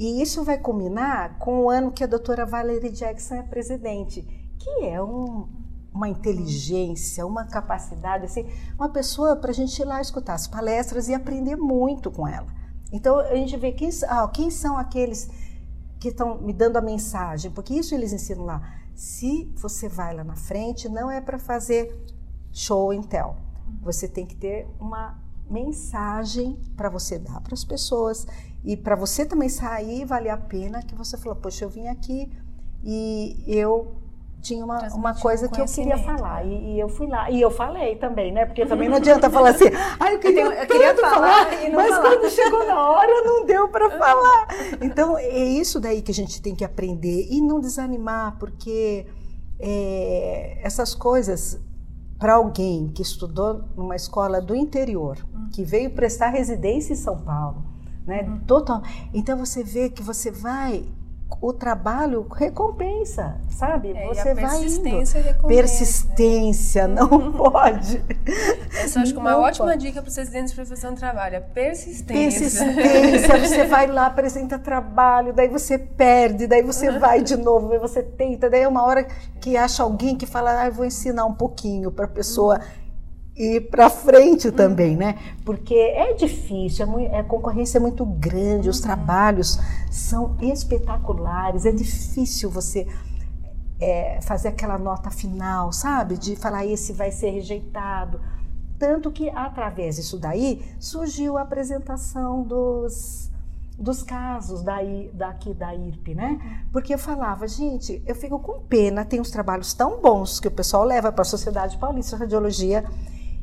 E 0.00 0.22
isso 0.22 0.42
vai 0.42 0.56
culminar 0.56 1.36
com 1.38 1.60
o 1.60 1.68
ano 1.68 1.92
que 1.92 2.02
a 2.02 2.06
doutora 2.06 2.46
Valerie 2.46 2.90
Jackson 2.90 3.34
é 3.34 3.42
presidente, 3.42 4.22
que 4.58 4.86
é 4.86 5.02
um, 5.02 5.46
uma 5.92 6.08
inteligência, 6.08 7.26
uma 7.26 7.44
capacidade, 7.44 8.24
assim, 8.24 8.46
uma 8.78 8.88
pessoa 8.88 9.36
para 9.36 9.50
a 9.50 9.52
gente 9.52 9.78
ir 9.78 9.84
lá 9.84 10.00
escutar 10.00 10.32
as 10.32 10.46
palestras 10.46 11.10
e 11.10 11.12
aprender 11.12 11.54
muito 11.54 12.10
com 12.10 12.26
ela. 12.26 12.46
Então 12.90 13.18
a 13.18 13.34
gente 13.34 13.54
vê 13.58 13.72
quem, 13.72 13.90
ah, 14.08 14.26
quem 14.28 14.50
são 14.50 14.78
aqueles 14.78 15.28
que 15.98 16.08
estão 16.08 16.40
me 16.40 16.54
dando 16.54 16.78
a 16.78 16.80
mensagem, 16.80 17.50
porque 17.50 17.74
isso 17.74 17.94
eles 17.94 18.10
ensinam 18.10 18.46
lá. 18.46 18.80
Se 18.94 19.52
você 19.54 19.86
vai 19.86 20.16
lá 20.16 20.24
na 20.24 20.34
frente, 20.34 20.88
não 20.88 21.10
é 21.10 21.20
para 21.20 21.38
fazer 21.38 21.94
show 22.50 22.90
and 22.90 23.02
tell. 23.02 23.36
Você 23.82 24.08
tem 24.08 24.24
que 24.24 24.34
ter 24.34 24.66
uma 24.80 25.18
mensagem 25.50 26.58
para 26.74 26.88
você 26.88 27.18
dar 27.18 27.42
para 27.42 27.52
as 27.52 27.64
pessoas 27.64 28.26
e 28.64 28.76
para 28.76 28.94
você 28.94 29.24
também 29.24 29.48
sair 29.48 30.04
vale 30.04 30.28
a 30.28 30.36
pena 30.36 30.82
que 30.82 30.94
você 30.94 31.16
falou, 31.16 31.36
poxa, 31.36 31.64
eu 31.64 31.70
vim 31.70 31.88
aqui 31.88 32.30
e 32.82 33.42
eu 33.46 33.96
tinha 34.40 34.64
uma, 34.64 34.88
uma 34.94 35.14
coisa 35.14 35.48
que 35.48 35.60
eu 35.60 35.66
queria 35.66 35.98
falar 35.98 36.44
né? 36.44 36.52
e, 36.52 36.74
e, 36.74 36.80
eu 36.80 36.88
fui 36.88 37.06
lá 37.06 37.30
e 37.30 37.40
eu 37.40 37.50
falei 37.50 37.96
também, 37.96 38.32
né? 38.32 38.46
Porque 38.46 38.64
também 38.64 38.88
não 38.88 38.96
adianta 38.98 39.28
falar 39.28 39.50
assim, 39.50 39.66
ah, 39.98 40.12
eu 40.12 40.18
queria, 40.18 40.44
eu 40.44 40.66
queria 40.66 40.96
falar, 40.96 41.46
falar 41.46 41.70
mas 41.74 41.90
falar. 41.90 42.00
quando 42.00 42.30
chegou 42.30 42.66
na 42.66 42.90
hora 42.90 43.22
não 43.24 43.44
deu 43.44 43.68
para 43.68 43.90
falar. 43.98 44.48
Então 44.80 45.18
é 45.18 45.44
isso 45.44 45.78
daí 45.78 46.00
que 46.02 46.10
a 46.10 46.14
gente 46.14 46.40
tem 46.40 46.54
que 46.54 46.64
aprender 46.64 47.28
e 47.30 47.40
não 47.40 47.60
desanimar, 47.60 48.38
porque 48.38 49.06
é, 49.58 50.58
essas 50.62 50.94
coisas 50.94 51.60
para 52.18 52.34
alguém 52.34 52.88
que 52.88 53.02
estudou 53.02 53.64
numa 53.76 53.96
escola 53.96 54.40
do 54.40 54.54
interior, 54.54 55.16
que 55.52 55.64
veio 55.64 55.90
prestar 55.90 56.28
residência 56.28 56.92
em 56.92 56.96
São 56.96 57.18
Paulo, 57.18 57.64
né? 58.10 58.22
Uhum. 58.22 58.40
Total. 58.40 58.82
Então 59.14 59.38
você 59.38 59.62
vê 59.62 59.88
que 59.88 60.02
você 60.02 60.30
vai 60.30 60.84
o 61.40 61.52
trabalho 61.52 62.26
recompensa, 62.28 63.36
sabe? 63.48 63.92
É, 63.92 64.06
você 64.08 64.34
vai 64.34 64.58
persistência 64.58 65.18
indo. 65.18 65.26
Recompensa. 65.26 65.62
Persistência, 65.62 66.88
não 66.88 67.32
pode. 67.32 68.02
Essa 68.82 69.00
acho 69.00 69.12
que 69.12 69.18
uma 69.18 69.30
não 69.30 69.42
ótima 69.42 69.68
pode. 69.68 69.86
dica 69.86 70.02
para 70.02 70.08
os 70.08 70.16
residentes 70.16 70.50
de 70.50 70.56
profissão 70.56 70.92
de 70.92 70.98
trabalho 70.98 71.36
é 71.36 71.40
persistência. 71.40 72.40
Persistência, 72.40 73.38
você 73.38 73.64
vai 73.64 73.86
lá, 73.86 74.06
apresenta 74.06 74.58
trabalho, 74.58 75.32
daí 75.32 75.48
você 75.48 75.78
perde, 75.78 76.46
daí 76.46 76.62
você 76.62 76.90
vai 76.98 77.22
de 77.22 77.36
novo, 77.36 77.68
daí 77.68 77.78
você 77.78 78.02
tenta, 78.02 78.50
daí 78.50 78.62
é 78.62 78.68
uma 78.68 78.82
hora 78.82 79.04
que 79.40 79.56
acha 79.56 79.82
alguém 79.82 80.16
que 80.16 80.26
fala, 80.26 80.62
ah, 80.62 80.66
eu 80.66 80.72
vou 80.72 80.84
ensinar 80.84 81.24
um 81.24 81.34
pouquinho 81.34 81.92
para 81.92 82.06
a 82.06 82.08
pessoa 82.08 82.60
e 83.40 83.58
para 83.58 83.88
frente 83.88 84.52
também, 84.52 84.94
né? 84.94 85.18
Porque 85.46 85.74
é 85.74 86.12
difícil, 86.12 86.86
é, 86.98 87.20
a 87.20 87.24
concorrência 87.24 87.78
é 87.78 87.80
muito 87.80 88.04
grande, 88.04 88.68
os 88.68 88.80
trabalhos 88.80 89.58
são 89.90 90.36
espetaculares, 90.42 91.64
é 91.64 91.72
difícil 91.72 92.50
você 92.50 92.86
é, 93.80 94.20
fazer 94.20 94.48
aquela 94.48 94.76
nota 94.76 95.10
final, 95.10 95.72
sabe? 95.72 96.18
De 96.18 96.36
falar 96.36 96.66
esse 96.66 96.92
vai 96.92 97.10
ser 97.10 97.30
rejeitado. 97.30 98.20
Tanto 98.78 99.10
que 99.10 99.30
através 99.30 99.96
disso 99.96 100.18
daí 100.18 100.62
surgiu 100.78 101.38
a 101.38 101.42
apresentação 101.42 102.42
dos, 102.42 103.30
dos 103.78 104.02
casos 104.02 104.62
daí, 104.62 105.10
daqui 105.14 105.54
da 105.54 105.74
IRP, 105.74 106.14
né? 106.14 106.62
Porque 106.70 106.92
eu 106.92 106.98
falava, 106.98 107.48
gente, 107.48 108.02
eu 108.06 108.14
fico 108.14 108.38
com 108.38 108.60
pena, 108.60 109.02
tem 109.02 109.18
uns 109.18 109.30
trabalhos 109.30 109.72
tão 109.72 109.98
bons 109.98 110.38
que 110.38 110.48
o 110.48 110.50
pessoal 110.50 110.84
leva 110.84 111.10
para 111.10 111.22
a 111.22 111.24
Sociedade 111.24 111.78
Paulista 111.78 112.16
de 112.16 112.22
Radiologia 112.22 112.84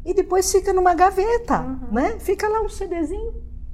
e 0.08 0.14
depois 0.14 0.50
fica 0.50 0.72
numa 0.72 0.96
gaveta, 0.96 1.60
uhum. 1.60 1.92
né? 1.92 2.18
Fica 2.20 2.48
lá 2.48 2.62
um 2.62 2.70
CDzinho. 2.70 3.34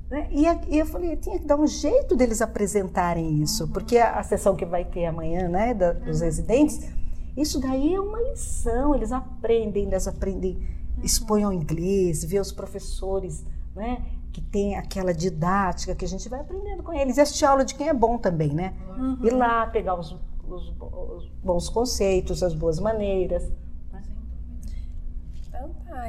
Né? 0.09 0.27
E, 0.31 0.45
e, 0.73 0.79
eu 0.79 0.85
falei, 0.87 1.15
tinha 1.15 1.37
que 1.37 1.45
dar 1.45 1.59
um 1.59 1.67
jeito 1.67 2.15
deles 2.15 2.41
apresentarem 2.41 3.43
isso, 3.43 3.65
uhum. 3.65 3.69
porque 3.69 3.99
a, 3.99 4.17
a, 4.17 4.23
sessão 4.23 4.55
que 4.55 4.65
vai 4.65 4.83
ter 4.83 5.05
amanhã, 5.05 5.47
né, 5.47 5.75
da, 5.75 5.93
dos 5.93 6.19
uhum. 6.19 6.25
residentes, 6.25 6.89
isso 7.37 7.59
daí 7.59 7.93
é 7.93 7.99
uma 7.99 8.19
lição, 8.19 8.95
eles 8.95 9.11
aprendem, 9.11 9.85
eles 9.85 10.07
aprendem, 10.07 10.55
uhum. 10.55 11.03
expõem 11.03 11.43
ao 11.43 11.53
inglês, 11.53 12.23
vê 12.23 12.39
os 12.39 12.51
professores, 12.51 13.45
né, 13.75 14.03
que 14.31 14.41
tem 14.41 14.75
aquela 14.75 15.13
didática 15.13 15.93
que 15.93 16.03
a 16.03 16.07
gente 16.07 16.27
vai 16.27 16.39
aprendendo 16.39 16.81
com 16.81 16.93
eles. 16.93 17.17
E 17.17 17.21
assistir 17.21 17.45
aula 17.45 17.63
de 17.63 17.75
quem 17.75 17.89
é 17.89 17.93
bom 17.93 18.17
também, 18.17 18.51
né? 18.55 18.73
Uhum. 18.97 19.19
Ir 19.21 19.33
lá, 19.33 19.67
pegar 19.67 19.99
os, 19.99 20.17
os, 20.47 20.73
os 20.79 21.29
bons 21.43 21.69
conceitos, 21.69 22.41
as 22.41 22.55
boas 22.55 22.79
maneiras. 22.79 23.47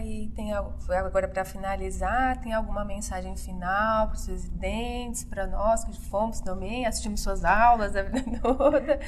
E 0.03 0.29
tem 0.35 0.53
agora 0.53 1.29
para 1.29 1.45
finalizar, 1.45 2.41
tem 2.41 2.53
alguma 2.53 2.85
mensagem 2.85 3.37
final 3.37 4.09
para 4.09 4.17
os 4.17 4.27
residentes, 4.27 5.25
para 5.25 5.47
nós 5.47 5.85
que 5.85 5.93
fomos 6.09 6.41
também, 6.41 6.87
assistimos 6.87 7.21
suas 7.21 7.45
aulas 7.45 7.95
a 7.95 8.03
vida 8.03 8.23
toda. 8.43 9.01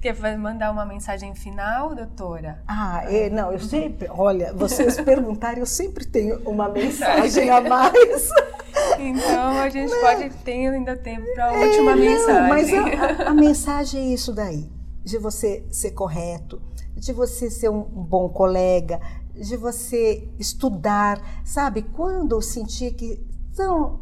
Quer 0.00 0.14
mandar 0.36 0.70
uma 0.70 0.84
mensagem 0.84 1.34
final, 1.34 1.94
doutora? 1.94 2.62
Ah, 2.66 3.02
é, 3.06 3.30
não, 3.30 3.52
eu 3.52 3.60
sempre, 3.60 4.08
olha, 4.10 4.52
vocês 4.52 5.00
perguntarem, 5.02 5.60
eu 5.60 5.66
sempre 5.66 6.04
tenho 6.04 6.40
uma 6.40 6.68
mensagem 6.68 7.50
a 7.50 7.60
mais. 7.60 8.30
Então 8.98 9.58
a 9.58 9.68
gente 9.68 9.92
né? 9.92 10.00
pode 10.00 10.30
ter 10.44 10.68
ainda 10.68 10.96
tempo 10.96 11.24
para 11.34 11.50
a 11.50 11.54
é, 11.54 11.66
última 11.66 11.96
mensagem. 11.96 12.48
Mas 12.48 13.20
a, 13.20 13.30
a 13.30 13.34
mensagem 13.34 14.10
é 14.10 14.14
isso 14.14 14.32
daí, 14.32 14.70
de 15.02 15.16
você 15.18 15.64
ser 15.70 15.92
correto, 15.92 16.60
de 16.96 17.12
você 17.12 17.50
ser 17.50 17.68
um 17.70 17.82
bom 17.82 18.28
colega, 18.28 19.00
de 19.34 19.56
você 19.56 20.28
estudar, 20.38 21.20
sabe? 21.44 21.82
Quando 21.82 22.40
sentir 22.40 22.94
que 22.94 23.26
não, 23.58 24.00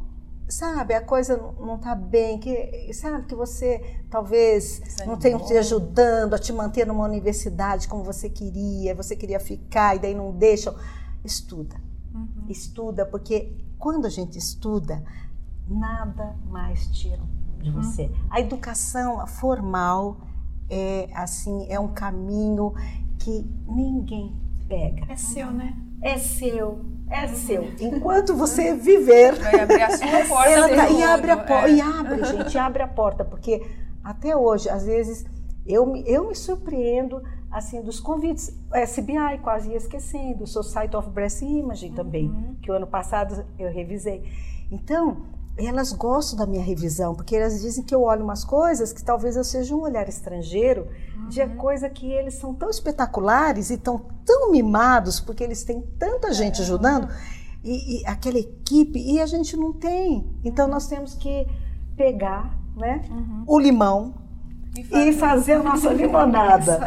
sabe, 0.48 0.94
a 0.94 1.02
coisa 1.02 1.36
não 1.58 1.76
está 1.76 1.94
bem, 1.94 2.38
que 2.38 2.92
sabe 2.92 3.26
que 3.26 3.34
você 3.34 4.00
talvez 4.10 4.80
não 5.06 5.16
tenha 5.16 5.38
te 5.38 5.56
ajudando 5.56 6.34
a 6.34 6.38
te 6.38 6.52
manter 6.52 6.86
numa 6.86 7.04
universidade 7.04 7.88
como 7.88 8.04
você 8.04 8.28
queria, 8.28 8.94
você 8.94 9.16
queria 9.16 9.40
ficar 9.40 9.96
e 9.96 9.98
daí 9.98 10.14
não 10.14 10.32
deixam, 10.32 10.74
estuda. 11.24 11.76
Uhum. 12.14 12.46
Estuda 12.48 13.06
porque 13.06 13.56
quando 13.78 14.06
a 14.06 14.10
gente 14.10 14.38
estuda, 14.38 15.02
nada 15.66 16.36
mais 16.50 16.86
tira 16.88 17.22
de 17.60 17.70
uhum. 17.70 17.82
você. 17.82 18.04
Uhum. 18.04 18.14
A 18.30 18.40
educação 18.40 19.26
formal 19.26 20.20
é 20.68 21.08
assim, 21.14 21.66
é 21.68 21.80
um 21.80 21.88
caminho 21.88 22.74
que 23.18 23.44
ninguém 23.66 24.36
pega. 24.68 25.06
É 25.08 25.16
seu, 25.16 25.50
né? 25.50 25.76
É 26.02 26.18
seu. 26.18 26.84
É 27.10 27.28
seu. 27.28 27.64
Enquanto 27.80 28.34
você 28.34 28.74
viver. 28.74 29.34
Vai 29.34 29.60
abrir 29.60 29.82
a 29.82 29.90
sua 29.90 30.24
porta. 30.26 30.68
Tá, 30.74 30.90
e 30.90 31.02
abre 31.02 31.30
a 31.30 31.36
porta. 31.36 31.68
É. 31.68 31.74
E 31.74 31.80
abre, 31.80 32.24
gente, 32.24 32.58
abre 32.58 32.82
a 32.82 32.88
porta. 32.88 33.24
Porque 33.24 33.62
até 34.02 34.36
hoje, 34.36 34.68
às 34.68 34.86
vezes, 34.86 35.24
eu 35.66 35.86
me, 35.86 36.02
eu 36.06 36.28
me 36.28 36.34
surpreendo 36.34 37.22
assim 37.50 37.82
dos 37.82 38.00
convites. 38.00 38.58
SBI, 38.74 39.38
quase 39.42 39.70
ia 39.70 39.76
esquecendo. 39.76 40.46
Society 40.46 40.96
of 40.96 41.10
Breast 41.10 41.42
Imaging 41.42 41.92
também, 41.92 42.28
uhum. 42.28 42.56
que 42.62 42.70
o 42.70 42.74
ano 42.74 42.86
passado 42.86 43.44
eu 43.58 43.70
revisei. 43.70 44.22
Então, 44.70 45.26
elas 45.56 45.92
gostam 45.92 46.38
da 46.38 46.46
minha 46.46 46.62
revisão, 46.62 47.14
porque 47.14 47.36
elas 47.36 47.60
dizem 47.60 47.84
que 47.84 47.94
eu 47.94 48.02
olho 48.02 48.24
umas 48.24 48.44
coisas 48.44 48.92
que 48.92 49.04
talvez 49.04 49.36
eu 49.36 49.44
seja 49.44 49.74
um 49.74 49.82
olhar 49.82 50.08
estrangeiro 50.08 50.88
de 51.28 51.42
uhum. 51.42 51.56
coisa 51.56 51.90
que 51.90 52.10
eles 52.10 52.34
são 52.34 52.54
tão 52.54 52.70
espetaculares 52.70 53.70
e 53.70 53.76
tão, 53.76 53.98
tão 54.24 54.50
mimados, 54.50 55.20
porque 55.20 55.44
eles 55.44 55.62
têm 55.62 55.82
tanta 55.98 56.32
gente 56.32 56.60
é. 56.60 56.64
ajudando, 56.64 57.08
e, 57.62 58.00
e, 58.00 58.06
aquela 58.06 58.38
equipe, 58.38 58.98
e 58.98 59.20
a 59.20 59.26
gente 59.26 59.56
não 59.56 59.72
tem. 59.72 60.26
Então 60.42 60.66
nós 60.66 60.86
temos 60.86 61.14
que 61.14 61.46
pegar 61.96 62.58
né, 62.76 63.02
uhum. 63.10 63.44
o 63.46 63.58
limão 63.58 64.14
e 64.76 64.82
fazer, 64.84 65.08
e 65.08 65.12
fazer 65.12 65.52
a 65.52 65.62
nossa 65.62 65.92
limonada. 65.92 66.80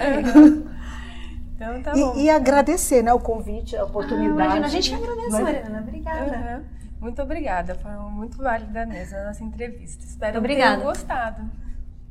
Então, 1.56 1.82
tá 1.82 1.94
bom. 1.94 2.16
E, 2.18 2.24
e, 2.24 2.30
agradecer 2.30 3.02
né, 3.02 3.14
o 3.14 3.20
convite, 3.20 3.78
a 3.78 3.86
oportunidade. 3.86 4.42
Ah, 4.42 4.58
imagina, 4.58 4.66
a 4.66 4.70
gente 4.70 4.90
que 4.90 4.96
agradece, 4.96 5.42
Mariana. 5.42 5.80
Obrigada. 5.80 6.75
Muito 7.06 7.22
obrigada. 7.22 7.76
Foi 7.76 7.92
muito 8.10 8.36
válida 8.36 8.84
mesmo 8.84 9.16
a 9.16 9.26
nossa 9.26 9.44
entrevista. 9.44 10.04
Espero 10.04 10.40
Obrigada. 10.40 10.72
que 10.72 10.78
tenham 10.80 10.92
gostado. 10.92 11.52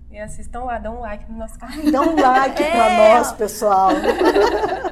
E 0.09 0.21
assistam 0.21 0.61
lá, 0.61 0.79
dão 0.79 0.99
um 0.99 1.01
like 1.01 1.29
no 1.29 1.37
nosso 1.37 1.59
canal. 1.59 1.91
Dá 1.91 2.01
um 2.01 2.15
like 2.15 2.63
é. 2.63 2.71
para 2.71 2.97
nós, 2.97 3.33
pessoal. 3.33 3.91